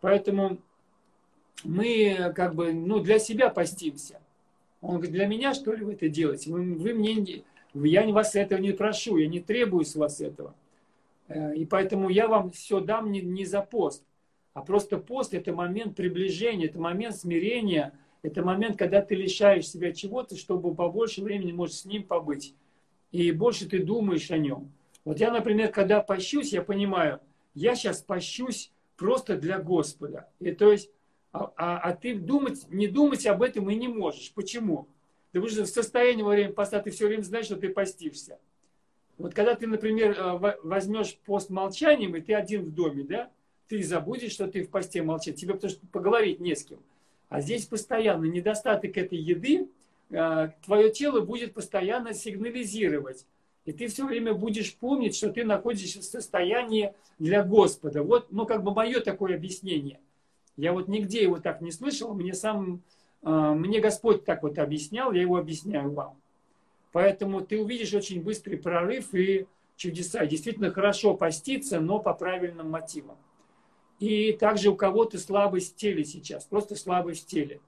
Поэтому 0.00 0.58
мы 1.64 2.32
как 2.34 2.54
бы 2.54 2.72
ну, 2.72 3.00
для 3.00 3.18
себя 3.18 3.50
постимся. 3.50 4.20
Он 4.80 4.94
говорит, 4.94 5.12
для 5.12 5.26
меня 5.26 5.54
что 5.54 5.72
ли 5.72 5.84
вы 5.84 5.92
это 5.92 6.08
делаете? 6.08 6.50
Вы, 6.50 6.74
вы 6.74 6.94
мне, 6.94 7.44
я 7.74 8.08
вас 8.08 8.34
этого 8.34 8.60
не 8.60 8.72
прошу, 8.72 9.16
я 9.16 9.28
не 9.28 9.40
требую 9.40 9.84
с 9.84 9.94
вас 9.94 10.20
этого. 10.20 10.54
Э, 11.28 11.54
и 11.54 11.64
поэтому 11.66 12.08
я 12.08 12.28
вам 12.28 12.50
все 12.50 12.80
дам 12.80 13.12
не, 13.12 13.20
не 13.20 13.44
за 13.44 13.62
пост, 13.62 14.04
а 14.52 14.62
просто 14.62 14.98
пост– 14.98 15.32
это 15.34 15.52
момент 15.52 15.96
приближения, 15.96 16.66
это 16.66 16.78
момент 16.78 17.16
смирения, 17.16 17.92
это 18.22 18.42
момент, 18.42 18.76
когда 18.76 19.00
ты 19.00 19.14
лишаешь 19.14 19.68
себя 19.68 19.92
чего-то, 19.92 20.36
чтобы 20.36 20.74
побольше 20.74 21.22
времени 21.22 21.52
можешь 21.52 21.76
с 21.76 21.84
ним 21.84 22.02
побыть. 22.02 22.54
И 23.12 23.30
больше 23.32 23.68
ты 23.68 23.82
думаешь 23.82 24.30
о 24.30 24.38
нем. 24.38 24.72
Вот 25.04 25.18
я, 25.18 25.30
например, 25.30 25.70
когда 25.70 26.00
пощусь, 26.00 26.52
я 26.52 26.62
понимаю, 26.62 27.20
я 27.54 27.74
сейчас 27.74 28.02
пощусь 28.02 28.72
просто 28.96 29.36
для 29.36 29.58
Господа. 29.58 30.28
И 30.40 30.52
то 30.52 30.70
есть, 30.70 30.90
а, 31.32 31.52
а, 31.56 31.78
а 31.78 31.94
ты 31.94 32.14
думать, 32.14 32.66
не 32.70 32.88
думать 32.88 33.26
об 33.26 33.42
этом 33.42 33.70
и 33.70 33.74
не 33.74 33.88
можешь. 33.88 34.32
Почему? 34.34 34.88
Потому 35.32 35.50
что 35.50 35.64
в 35.64 35.68
состоянии 35.68 36.22
во 36.22 36.30
время 36.30 36.52
поста 36.52 36.80
ты 36.80 36.90
все 36.90 37.06
время 37.06 37.22
знаешь, 37.22 37.46
что 37.46 37.56
ты 37.56 37.68
постишься. 37.68 38.38
Вот 39.16 39.34
когда 39.34 39.54
ты, 39.54 39.66
например, 39.66 40.18
э, 40.18 40.56
возьмешь 40.62 41.16
пост 41.26 41.50
молчанием, 41.50 42.16
и 42.16 42.20
ты 42.20 42.34
один 42.34 42.64
в 42.64 42.74
доме, 42.74 43.04
да, 43.04 43.30
ты 43.68 43.82
забудешь, 43.82 44.32
что 44.32 44.48
ты 44.48 44.64
в 44.64 44.70
посте 44.70 45.02
молчать. 45.02 45.36
Тебе 45.36 45.54
потому 45.54 45.70
что 45.70 45.86
поговорить 45.86 46.40
не 46.40 46.56
с 46.56 46.64
кем. 46.64 46.80
А 47.28 47.40
здесь 47.40 47.66
постоянно 47.66 48.24
недостаток 48.24 48.96
этой 48.96 49.18
еды, 49.18 49.68
э, 50.10 50.48
твое 50.64 50.90
тело 50.90 51.20
будет 51.20 51.54
постоянно 51.54 52.12
сигнализировать. 52.12 53.24
И 53.66 53.72
ты 53.72 53.86
все 53.86 54.04
время 54.04 54.34
будешь 54.34 54.74
помнить, 54.74 55.14
что 55.14 55.30
ты 55.30 55.44
находишься 55.44 56.00
в 56.00 56.04
состоянии 56.04 56.92
для 57.18 57.44
Господа. 57.44 58.02
Вот, 58.02 58.32
ну, 58.32 58.46
как 58.46 58.64
бы 58.64 58.72
мое 58.72 59.00
такое 59.00 59.36
объяснение. 59.36 60.00
Я 60.60 60.74
вот 60.74 60.88
нигде 60.88 61.22
его 61.22 61.38
так 61.38 61.62
не 61.62 61.72
слышал, 61.72 62.14
мне 62.14 62.34
сам, 62.34 62.82
э, 63.22 63.30
мне 63.30 63.80
Господь 63.80 64.24
так 64.24 64.42
вот 64.42 64.58
объяснял, 64.58 65.10
я 65.12 65.22
его 65.22 65.36
объясняю 65.36 65.90
вам. 65.92 66.20
Поэтому 66.92 67.40
ты 67.40 67.58
увидишь 67.58 67.94
очень 67.94 68.22
быстрый 68.22 68.56
прорыв 68.56 69.14
и 69.14 69.46
чудеса. 69.76 70.26
Действительно 70.26 70.70
хорошо 70.70 71.14
поститься, 71.14 71.80
но 71.80 71.98
по 71.98 72.12
правильным 72.12 72.68
мотивам. 72.70 73.16
И 74.00 74.32
также 74.32 74.68
у 74.70 74.76
кого-то 74.76 75.18
слабость 75.18 75.74
в 75.74 75.76
теле 75.76 76.04
сейчас, 76.04 76.44
просто 76.44 76.76
слабость 76.76 77.24
в 77.24 77.26
теле. 77.26 77.60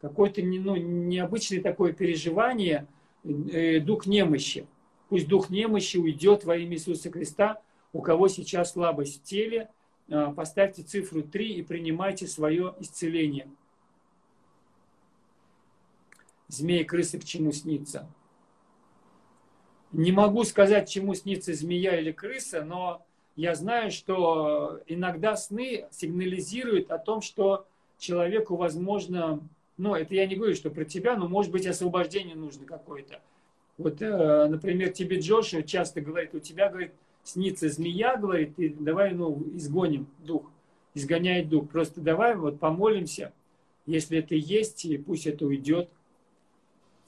какое-то 0.00 0.42
ну, 0.42 0.76
необычное 0.76 1.60
такое 1.60 1.92
переживание, 1.92 2.86
э, 3.24 3.80
дух 3.80 4.06
немощи. 4.06 4.66
Пусть 5.10 5.28
дух 5.28 5.50
немощи 5.50 5.98
уйдет 5.98 6.44
во 6.44 6.56
имя 6.56 6.76
Иисуса 6.76 7.10
Христа. 7.10 7.60
У 7.92 8.00
кого 8.00 8.28
сейчас 8.28 8.72
слабость 8.72 9.20
в 9.20 9.24
теле, 9.24 9.70
поставьте 10.36 10.82
цифру 10.82 11.22
3 11.22 11.54
и 11.54 11.62
принимайте 11.62 12.26
свое 12.26 12.74
исцеление. 12.80 13.48
Змея 16.48 16.84
крысы 16.84 17.18
к 17.18 17.24
чему 17.24 17.52
снится? 17.52 18.08
Не 19.92 20.12
могу 20.12 20.44
сказать, 20.44 20.88
чему 20.88 21.14
снится 21.14 21.54
змея 21.54 21.98
или 21.98 22.12
крыса, 22.12 22.62
но 22.62 23.04
я 23.36 23.54
знаю, 23.54 23.90
что 23.90 24.80
иногда 24.86 25.36
сны 25.36 25.86
сигнализируют 25.90 26.90
о 26.90 26.98
том, 26.98 27.22
что 27.22 27.66
человеку, 27.98 28.56
возможно, 28.56 29.40
ну, 29.76 29.94
это 29.94 30.14
я 30.14 30.26
не 30.26 30.36
говорю, 30.36 30.54
что 30.54 30.70
про 30.70 30.84
тебя, 30.84 31.16
но, 31.16 31.28
может 31.28 31.52
быть, 31.52 31.66
освобождение 31.66 32.34
нужно 32.34 32.66
какое-то. 32.66 33.20
Вот, 33.76 34.02
э, 34.02 34.46
например, 34.46 34.90
тебе 34.90 35.20
Джоша 35.20 35.62
часто 35.62 36.00
говорит, 36.00 36.34
у 36.34 36.40
тебя, 36.40 36.68
говорит, 36.68 36.92
снится 37.24 37.68
змея, 37.68 38.16
говорит, 38.16 38.58
и 38.58 38.68
давай, 38.68 39.12
ну, 39.12 39.42
изгоним 39.54 40.06
дух, 40.24 40.50
изгоняет 40.94 41.48
дух. 41.48 41.68
Просто 41.68 42.00
давай 42.00 42.36
вот 42.36 42.58
помолимся, 42.58 43.32
если 43.86 44.18
это 44.18 44.34
есть, 44.34 44.84
и 44.84 44.98
пусть 44.98 45.26
это 45.26 45.46
уйдет 45.46 45.88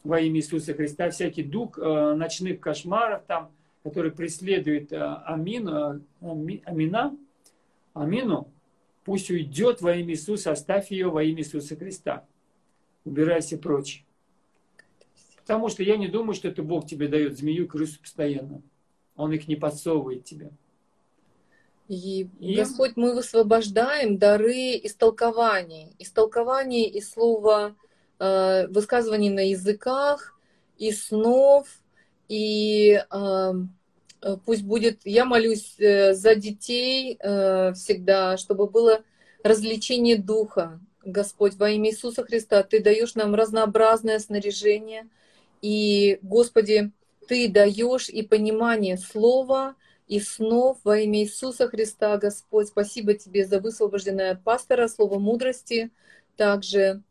во 0.05 0.21
имя 0.21 0.39
Иисуса 0.39 0.75
Христа. 0.75 1.11
Всякий 1.11 1.43
дух 1.43 1.79
э, 1.79 2.15
ночных 2.15 2.61
кошмаров 2.61 3.23
там, 3.27 3.51
который 3.83 4.11
преследует 4.11 4.93
э, 4.93 4.99
Амину, 5.25 6.03
Амина, 6.21 7.17
Амину, 7.95 8.49
пусть 9.05 9.31
уйдет 9.31 9.81
во 9.81 9.95
имя 9.97 10.13
Иисуса, 10.13 10.53
оставь 10.53 10.91
ее 10.91 11.09
во 11.11 11.23
имя 11.23 11.41
Иисуса 11.41 11.77
Христа 11.77 12.25
убирайся 13.05 13.59
прочь. 13.59 14.05
Потому 15.37 15.69
что 15.69 15.83
я 15.83 15.97
не 15.97 16.09
думаю, 16.09 16.35
что 16.35 16.49
это 16.49 16.63
Бог 16.63 16.87
тебе 16.87 17.09
дает 17.09 17.39
змею, 17.39 17.67
крысу 17.67 18.01
постоянно. 18.01 18.63
Он 19.21 19.33
их 19.33 19.49
не 19.49 19.57
подсовывает 19.57 20.25
тебе. 20.25 20.51
И, 21.89 22.29
и... 22.39 22.55
Господь, 22.55 22.93
мы 22.97 23.15
высвобождаем 23.15 24.17
дары 24.17 24.79
истолкований. 24.83 25.93
Истолкование 25.99 26.89
и 26.89 27.01
слова, 27.01 27.75
э, 28.19 28.69
высказываний 28.69 29.31
на 29.31 29.51
языках, 29.51 30.39
и 30.79 30.93
снов, 30.93 31.67
и 32.29 33.03
э, 33.11 33.53
э, 34.23 34.37
пусть 34.47 34.63
будет, 34.63 35.01
я 35.05 35.25
молюсь 35.25 35.75
э, 35.79 36.15
за 36.15 36.37
детей 36.37 37.19
э, 37.21 37.73
всегда, 37.75 38.37
чтобы 38.37 38.69
было 38.69 39.03
развлечение 39.43 40.17
духа, 40.17 40.81
Господь, 41.05 41.57
во 41.57 41.71
имя 41.71 41.91
Иисуса 41.91 42.23
Христа, 42.23 42.63
Ты 42.63 42.81
даешь 42.81 43.15
нам 43.15 43.35
разнообразное 43.35 44.19
снаряжение. 44.19 45.09
И, 45.63 46.19
Господи, 46.23 46.93
Ты 47.31 47.49
даешь 47.49 48.09
и 48.09 48.23
понимание 48.23 48.99
слова, 48.99 49.77
и 50.09 50.19
снов 50.19 50.79
во 50.83 50.99
имя 50.99 51.21
Иисуса 51.21 51.69
Христа, 51.69 52.17
Господь. 52.17 52.67
Спасибо 52.67 53.15
Тебе 53.15 53.47
за 53.47 53.61
высвобожденное 53.61 54.35
пастора, 54.35 54.89
слово 54.89 55.21
мудрости 55.21 55.93
также. 56.37 57.05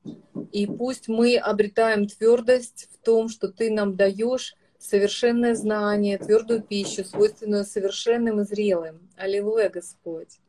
И 0.52 0.68
пусть 0.68 1.08
мы 1.08 1.38
обретаем 1.38 2.06
твердость 2.06 2.90
в 2.92 2.98
том, 3.06 3.30
что 3.30 3.48
Ты 3.48 3.72
нам 3.72 3.96
даешь 3.96 4.58
совершенное 4.78 5.56
знание, 5.56 6.18
твердую 6.18 6.64
пищу, 6.64 7.06
свойственную 7.06 7.64
совершенным 7.64 8.42
и 8.42 8.44
зрелым. 8.44 9.10
Аллилуйя, 9.16 9.70
Господь 9.70 10.42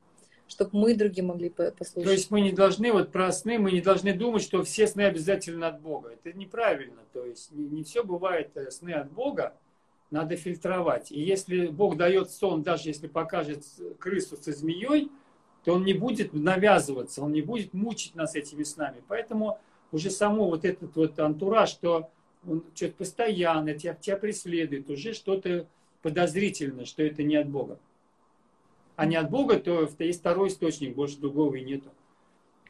чтобы 0.51 0.71
мы 0.73 0.95
другие 0.95 1.25
могли 1.25 1.49
послушать. 1.49 2.05
То 2.05 2.11
есть 2.11 2.31
мы 2.31 2.41
не 2.41 2.51
должны, 2.51 2.93
вот 2.93 3.13
про 3.13 3.31
сны, 3.31 3.59
мы 3.59 3.71
не 3.71 3.81
должны 3.81 4.13
думать, 4.13 4.43
что 4.43 4.65
все 4.65 4.87
сны 4.87 5.03
обязательно 5.03 5.69
от 5.69 5.81
Бога. 5.81 6.11
Это 6.11 6.37
неправильно. 6.37 7.03
То 7.13 7.25
есть 7.25 7.53
не, 7.53 7.69
не 7.69 7.85
все 7.85 8.03
бывает 8.03 8.51
э, 8.57 8.71
сны 8.71 8.91
от 8.91 9.11
Бога, 9.13 9.55
надо 10.11 10.37
фильтровать. 10.37 11.13
И 11.13 11.21
если 11.21 11.69
Бог 11.69 11.97
дает 11.97 12.31
сон, 12.31 12.63
даже 12.63 12.89
если 12.89 13.07
покажет 13.07 13.65
крысу 14.01 14.37
со 14.37 14.53
змеей, 14.53 15.09
то 15.65 15.75
он 15.75 15.85
не 15.85 15.95
будет 15.95 16.33
навязываться, 16.33 17.23
он 17.23 17.33
не 17.33 17.43
будет 17.43 17.73
мучить 17.73 18.17
нас 18.17 18.35
этими 18.35 18.65
снами. 18.65 19.03
Поэтому 19.07 19.61
уже 19.93 20.11
само 20.11 20.49
вот 20.49 20.65
этот 20.65 20.97
вот 20.97 21.19
антураж, 21.21 21.71
что 21.71 22.11
он 22.49 22.65
что-то 22.75 22.95
постоянно 22.95 23.75
тебя, 23.75 23.95
тебя 23.95 24.17
преследует, 24.17 24.91
уже 24.91 25.13
что-то 25.13 25.67
подозрительно, 26.03 26.87
что 26.87 27.05
это 27.05 27.23
не 27.23 27.37
от 27.37 27.49
Бога 27.49 27.79
а 29.01 29.07
не 29.07 29.17
от 29.17 29.31
Бога, 29.31 29.59
то 29.59 29.89
есть 29.99 30.21
второй 30.21 30.49
источник, 30.49 30.95
больше 30.95 31.19
другого 31.19 31.55
и 31.55 31.65
нету. 31.65 31.89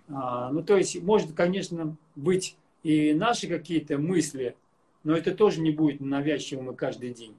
А, 0.08 0.52
ну, 0.52 0.62
то 0.62 0.76
есть, 0.76 1.02
может, 1.02 1.32
конечно, 1.32 1.96
быть 2.14 2.56
и 2.84 3.12
наши 3.14 3.48
какие-то 3.48 3.98
мысли, 3.98 4.54
но 5.02 5.16
это 5.16 5.34
тоже 5.34 5.60
не 5.60 5.72
будет 5.72 6.00
навязчивым 6.00 6.70
и 6.70 6.76
каждый 6.76 7.12
день. 7.12 7.34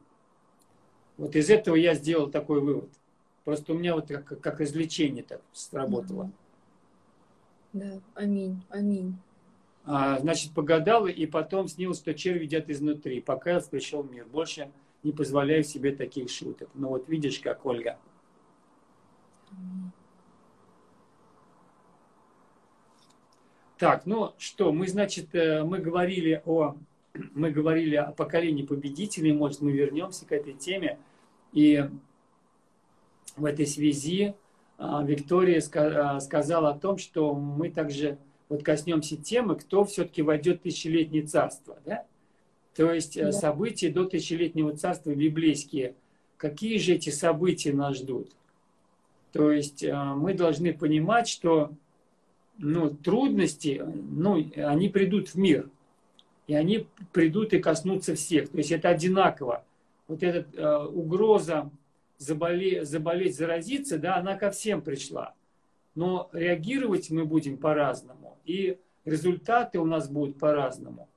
Вот 1.15 1.38
из 1.38 1.49
этого 1.49 1.77
я 1.77 1.95
сделал 1.95 2.30
такой 2.30 2.60
вывод. 2.60 2.89
Просто 3.45 3.71
у 3.71 3.77
меня 3.77 3.95
вот 3.95 4.10
как, 4.10 4.41
как 4.41 4.60
развлечение 4.60 5.23
так 5.23 5.41
сработало. 5.54 6.30
Да, 7.71 8.01
аминь, 8.13 8.62
аминь. 8.67 9.15
А, 9.86 10.19
значит, 10.19 10.51
погадал, 10.54 11.08
и 11.08 11.25
потом 11.27 11.69
снилось, 11.69 11.99
что 11.99 12.13
червь 12.13 12.41
едят 12.41 12.69
изнутри. 12.69 13.21
Пока 13.21 13.51
я 13.51 13.62
пришел 13.62 14.04
мир. 14.04 14.25
Больше 14.25 14.69
не 15.01 15.13
позволяю 15.13 15.63
себе 15.63 15.95
таких 15.95 16.30
шуток. 16.30 16.69
Ну 16.73 16.89
вот 16.89 17.08
видишь, 17.08 17.39
как 17.39 17.65
Ольга. 17.65 17.97
Так, 23.78 24.06
ну 24.06 24.34
что, 24.38 24.72
мы, 24.72 24.88
значит, 24.88 25.34
э, 25.34 25.64
мы 25.64 25.80
говорили 25.80 26.42
о, 26.46 26.76
мы 27.34 27.50
говорили 27.50 27.96
о 27.96 28.12
поколении 28.12 28.64
победителей, 28.64 29.34
может, 29.34 29.62
мы 29.62 29.72
вернемся 29.72 30.26
к 30.26 30.32
этой 30.32 30.54
теме. 30.54 31.00
И 31.52 31.90
в 33.36 33.46
этой 33.46 33.66
связи 33.66 34.36
а, 34.78 35.04
Виктория 35.04 35.62
а, 35.76 36.20
сказала 36.20 36.70
о 36.70 36.78
том, 36.78 36.98
что 36.98 37.34
мы 37.34 37.70
также 37.70 38.18
вот 38.50 38.64
коснемся 38.64 39.16
темы, 39.16 39.56
кто 39.56 39.86
все-таки 39.86 40.22
войдет 40.22 40.60
в 40.60 40.64
тысячелетнее 40.64 41.24
царство. 41.24 41.80
Да? 41.86 42.06
То 42.76 42.92
есть 42.92 43.18
э, 43.18 43.26
да. 43.26 43.32
события 43.32 43.90
до 43.90 44.06
тысячелетнего 44.06 44.76
царства 44.76 45.14
библейские. 45.14 45.96
Какие 46.38 46.78
же 46.78 46.94
эти 46.94 47.10
события 47.10 47.74
нас 47.74 47.98
ждут? 47.98 48.32
То 49.32 49.52
есть 49.52 49.84
э, 49.84 49.94
мы 49.94 50.34
должны 50.34 50.74
понимать, 50.74 51.28
что 51.28 51.72
ну, 52.58 52.89
трудности, 52.89 53.84
ну, 53.86 54.52
они 54.56 54.89
придут 54.89 55.30
в 55.30 55.36
мир. 55.36 55.70
И 56.48 56.54
они 56.54 56.88
придут 57.13 57.54
и 57.54 57.60
коснутся 57.60 58.15
всех. 58.15 58.50
То 58.50 58.58
есть 58.58 58.72
это 58.72 58.89
одинаково. 58.89 59.63
Вот 60.08 60.22
эта 60.22 60.46
э, 60.58 60.86
угроза 60.86 61.70
заболеть, 62.17 62.88
заболеть, 62.88 63.36
заразиться, 63.36 63.98
да, 63.98 64.17
она 64.17 64.36
ко 64.36 64.52
всем 64.52 64.82
пришла. 64.82 65.34
Но 65.96 66.30
реагировать 66.34 67.10
мы 67.10 67.26
будем 67.26 67.58
по-разному. 67.58 68.38
И 68.46 68.78
результаты 69.06 69.80
у 69.80 69.86
нас 69.86 70.10
будут 70.10 70.38
по-разному. 70.38 71.10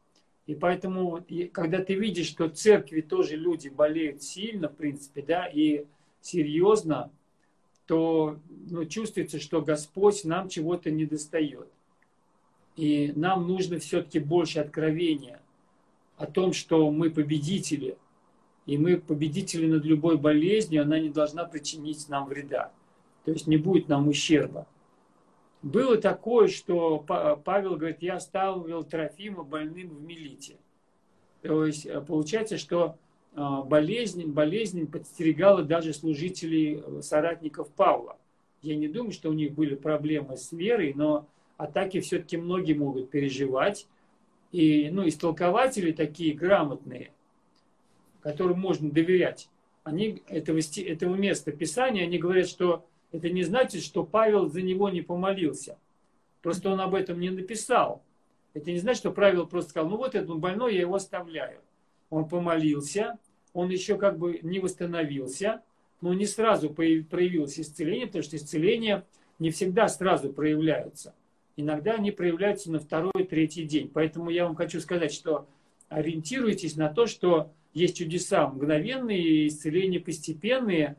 И 0.46 0.54
поэтому, 0.54 1.24
когда 1.52 1.82
ты 1.82 1.94
видишь, 1.94 2.26
что 2.26 2.46
в 2.48 2.52
церкви 2.52 3.00
тоже 3.00 3.36
люди 3.36 3.68
болеют 3.68 4.22
сильно, 4.22 4.68
в 4.68 4.76
принципе, 4.76 5.22
да, 5.22 5.46
и 5.46 5.86
серьезно, 6.20 7.10
то 7.86 8.38
ну, 8.48 8.84
чувствуется, 8.86 9.38
что 9.38 9.62
Господь 9.62 10.24
нам 10.24 10.48
чего-то 10.48 10.90
не 10.90 11.06
достает. 11.06 11.68
И 12.76 13.12
нам 13.14 13.46
нужно 13.46 13.78
все-таки 13.78 14.18
больше 14.18 14.60
откровения 14.60 15.40
о 16.16 16.26
том, 16.26 16.52
что 16.52 16.90
мы 16.90 17.10
победители. 17.10 17.96
И 18.66 18.78
мы 18.78 18.96
победители 18.96 19.66
над 19.66 19.84
любой 19.84 20.16
болезнью, 20.16 20.82
она 20.82 20.98
не 20.98 21.10
должна 21.10 21.44
причинить 21.44 22.08
нам 22.08 22.26
вреда. 22.26 22.72
То 23.24 23.32
есть 23.32 23.46
не 23.46 23.58
будет 23.58 23.88
нам 23.88 24.08
ущерба. 24.08 24.66
Было 25.62 25.96
такое, 25.96 26.48
что 26.48 26.98
Павел 26.98 27.76
говорит, 27.76 28.02
я 28.02 28.16
оставил 28.16 28.84
Трофима 28.84 29.44
больным 29.44 29.88
в 29.88 30.02
Милите. 30.02 30.56
То 31.42 31.64
есть 31.64 31.86
э, 31.86 32.00
получается, 32.00 32.58
что 32.58 32.96
болезнь, 33.34 34.26
болезнь 34.26 34.86
подстерегала 34.86 35.62
даже 35.62 35.92
служителей, 35.92 36.82
э, 36.84 37.02
соратников 37.02 37.68
Павла. 37.70 38.16
Я 38.62 38.76
не 38.76 38.88
думаю, 38.88 39.12
что 39.12 39.30
у 39.30 39.32
них 39.32 39.52
были 39.52 39.74
проблемы 39.74 40.36
с 40.36 40.52
верой, 40.52 40.94
но 40.94 41.26
атаки 41.56 42.00
все-таки 42.00 42.36
многие 42.36 42.74
могут 42.74 43.10
переживать. 43.10 43.86
И 44.52 44.88
ну, 44.90 45.06
истолкователи 45.06 45.90
такие 45.90 46.32
грамотные, 46.32 47.10
которым 48.20 48.60
можно 48.60 48.90
доверять, 48.90 49.48
они 49.82 50.22
этого, 50.28 50.60
этого 50.78 51.14
места 51.14 51.52
Писания, 51.52 52.04
они 52.04 52.18
говорят, 52.18 52.48
что 52.48 52.86
это 53.12 53.30
не 53.30 53.42
значит, 53.42 53.82
что 53.82 54.04
Павел 54.04 54.48
за 54.48 54.62
него 54.62 54.88
не 54.88 55.02
помолился. 55.02 55.76
Просто 56.40 56.70
он 56.70 56.80
об 56.80 56.94
этом 56.94 57.20
не 57.20 57.30
написал. 57.30 58.02
Это 58.54 58.70
не 58.70 58.78
значит, 58.78 59.00
что 59.00 59.12
Павел 59.12 59.46
просто 59.46 59.70
сказал, 59.70 59.90
ну 59.90 59.96
вот 59.96 60.14
этот 60.14 60.38
больной, 60.38 60.74
я 60.74 60.82
его 60.82 60.94
оставляю. 60.94 61.60
Он 62.10 62.28
помолился, 62.28 63.18
он 63.54 63.70
еще 63.70 63.96
как 63.96 64.18
бы 64.18 64.40
не 64.42 64.58
восстановился, 64.58 65.62
но 66.02 66.12
не 66.12 66.26
сразу 66.26 66.68
проявилось 66.68 67.58
исцеление, 67.58 68.06
потому 68.06 68.24
что 68.24 68.36
исцеление 68.36 69.04
не 69.38 69.50
всегда 69.50 69.88
сразу 69.88 70.32
проявляется. 70.32 71.14
иногда 71.56 71.94
они 71.94 72.10
проявляются 72.10 72.70
на 72.70 72.80
второй, 72.80 73.24
третий 73.30 73.64
день. 73.64 73.88
Поэтому 73.92 74.28
я 74.28 74.44
вам 74.44 74.56
хочу 74.56 74.80
сказать, 74.80 75.12
что 75.12 75.46
ориентируйтесь 75.88 76.74
на 76.76 76.88
то, 76.88 77.06
что 77.06 77.52
есть 77.72 77.96
чудеса 77.96 78.48
мгновенные, 78.48 79.46
исцеления 79.46 80.00
постепенные, 80.00 80.96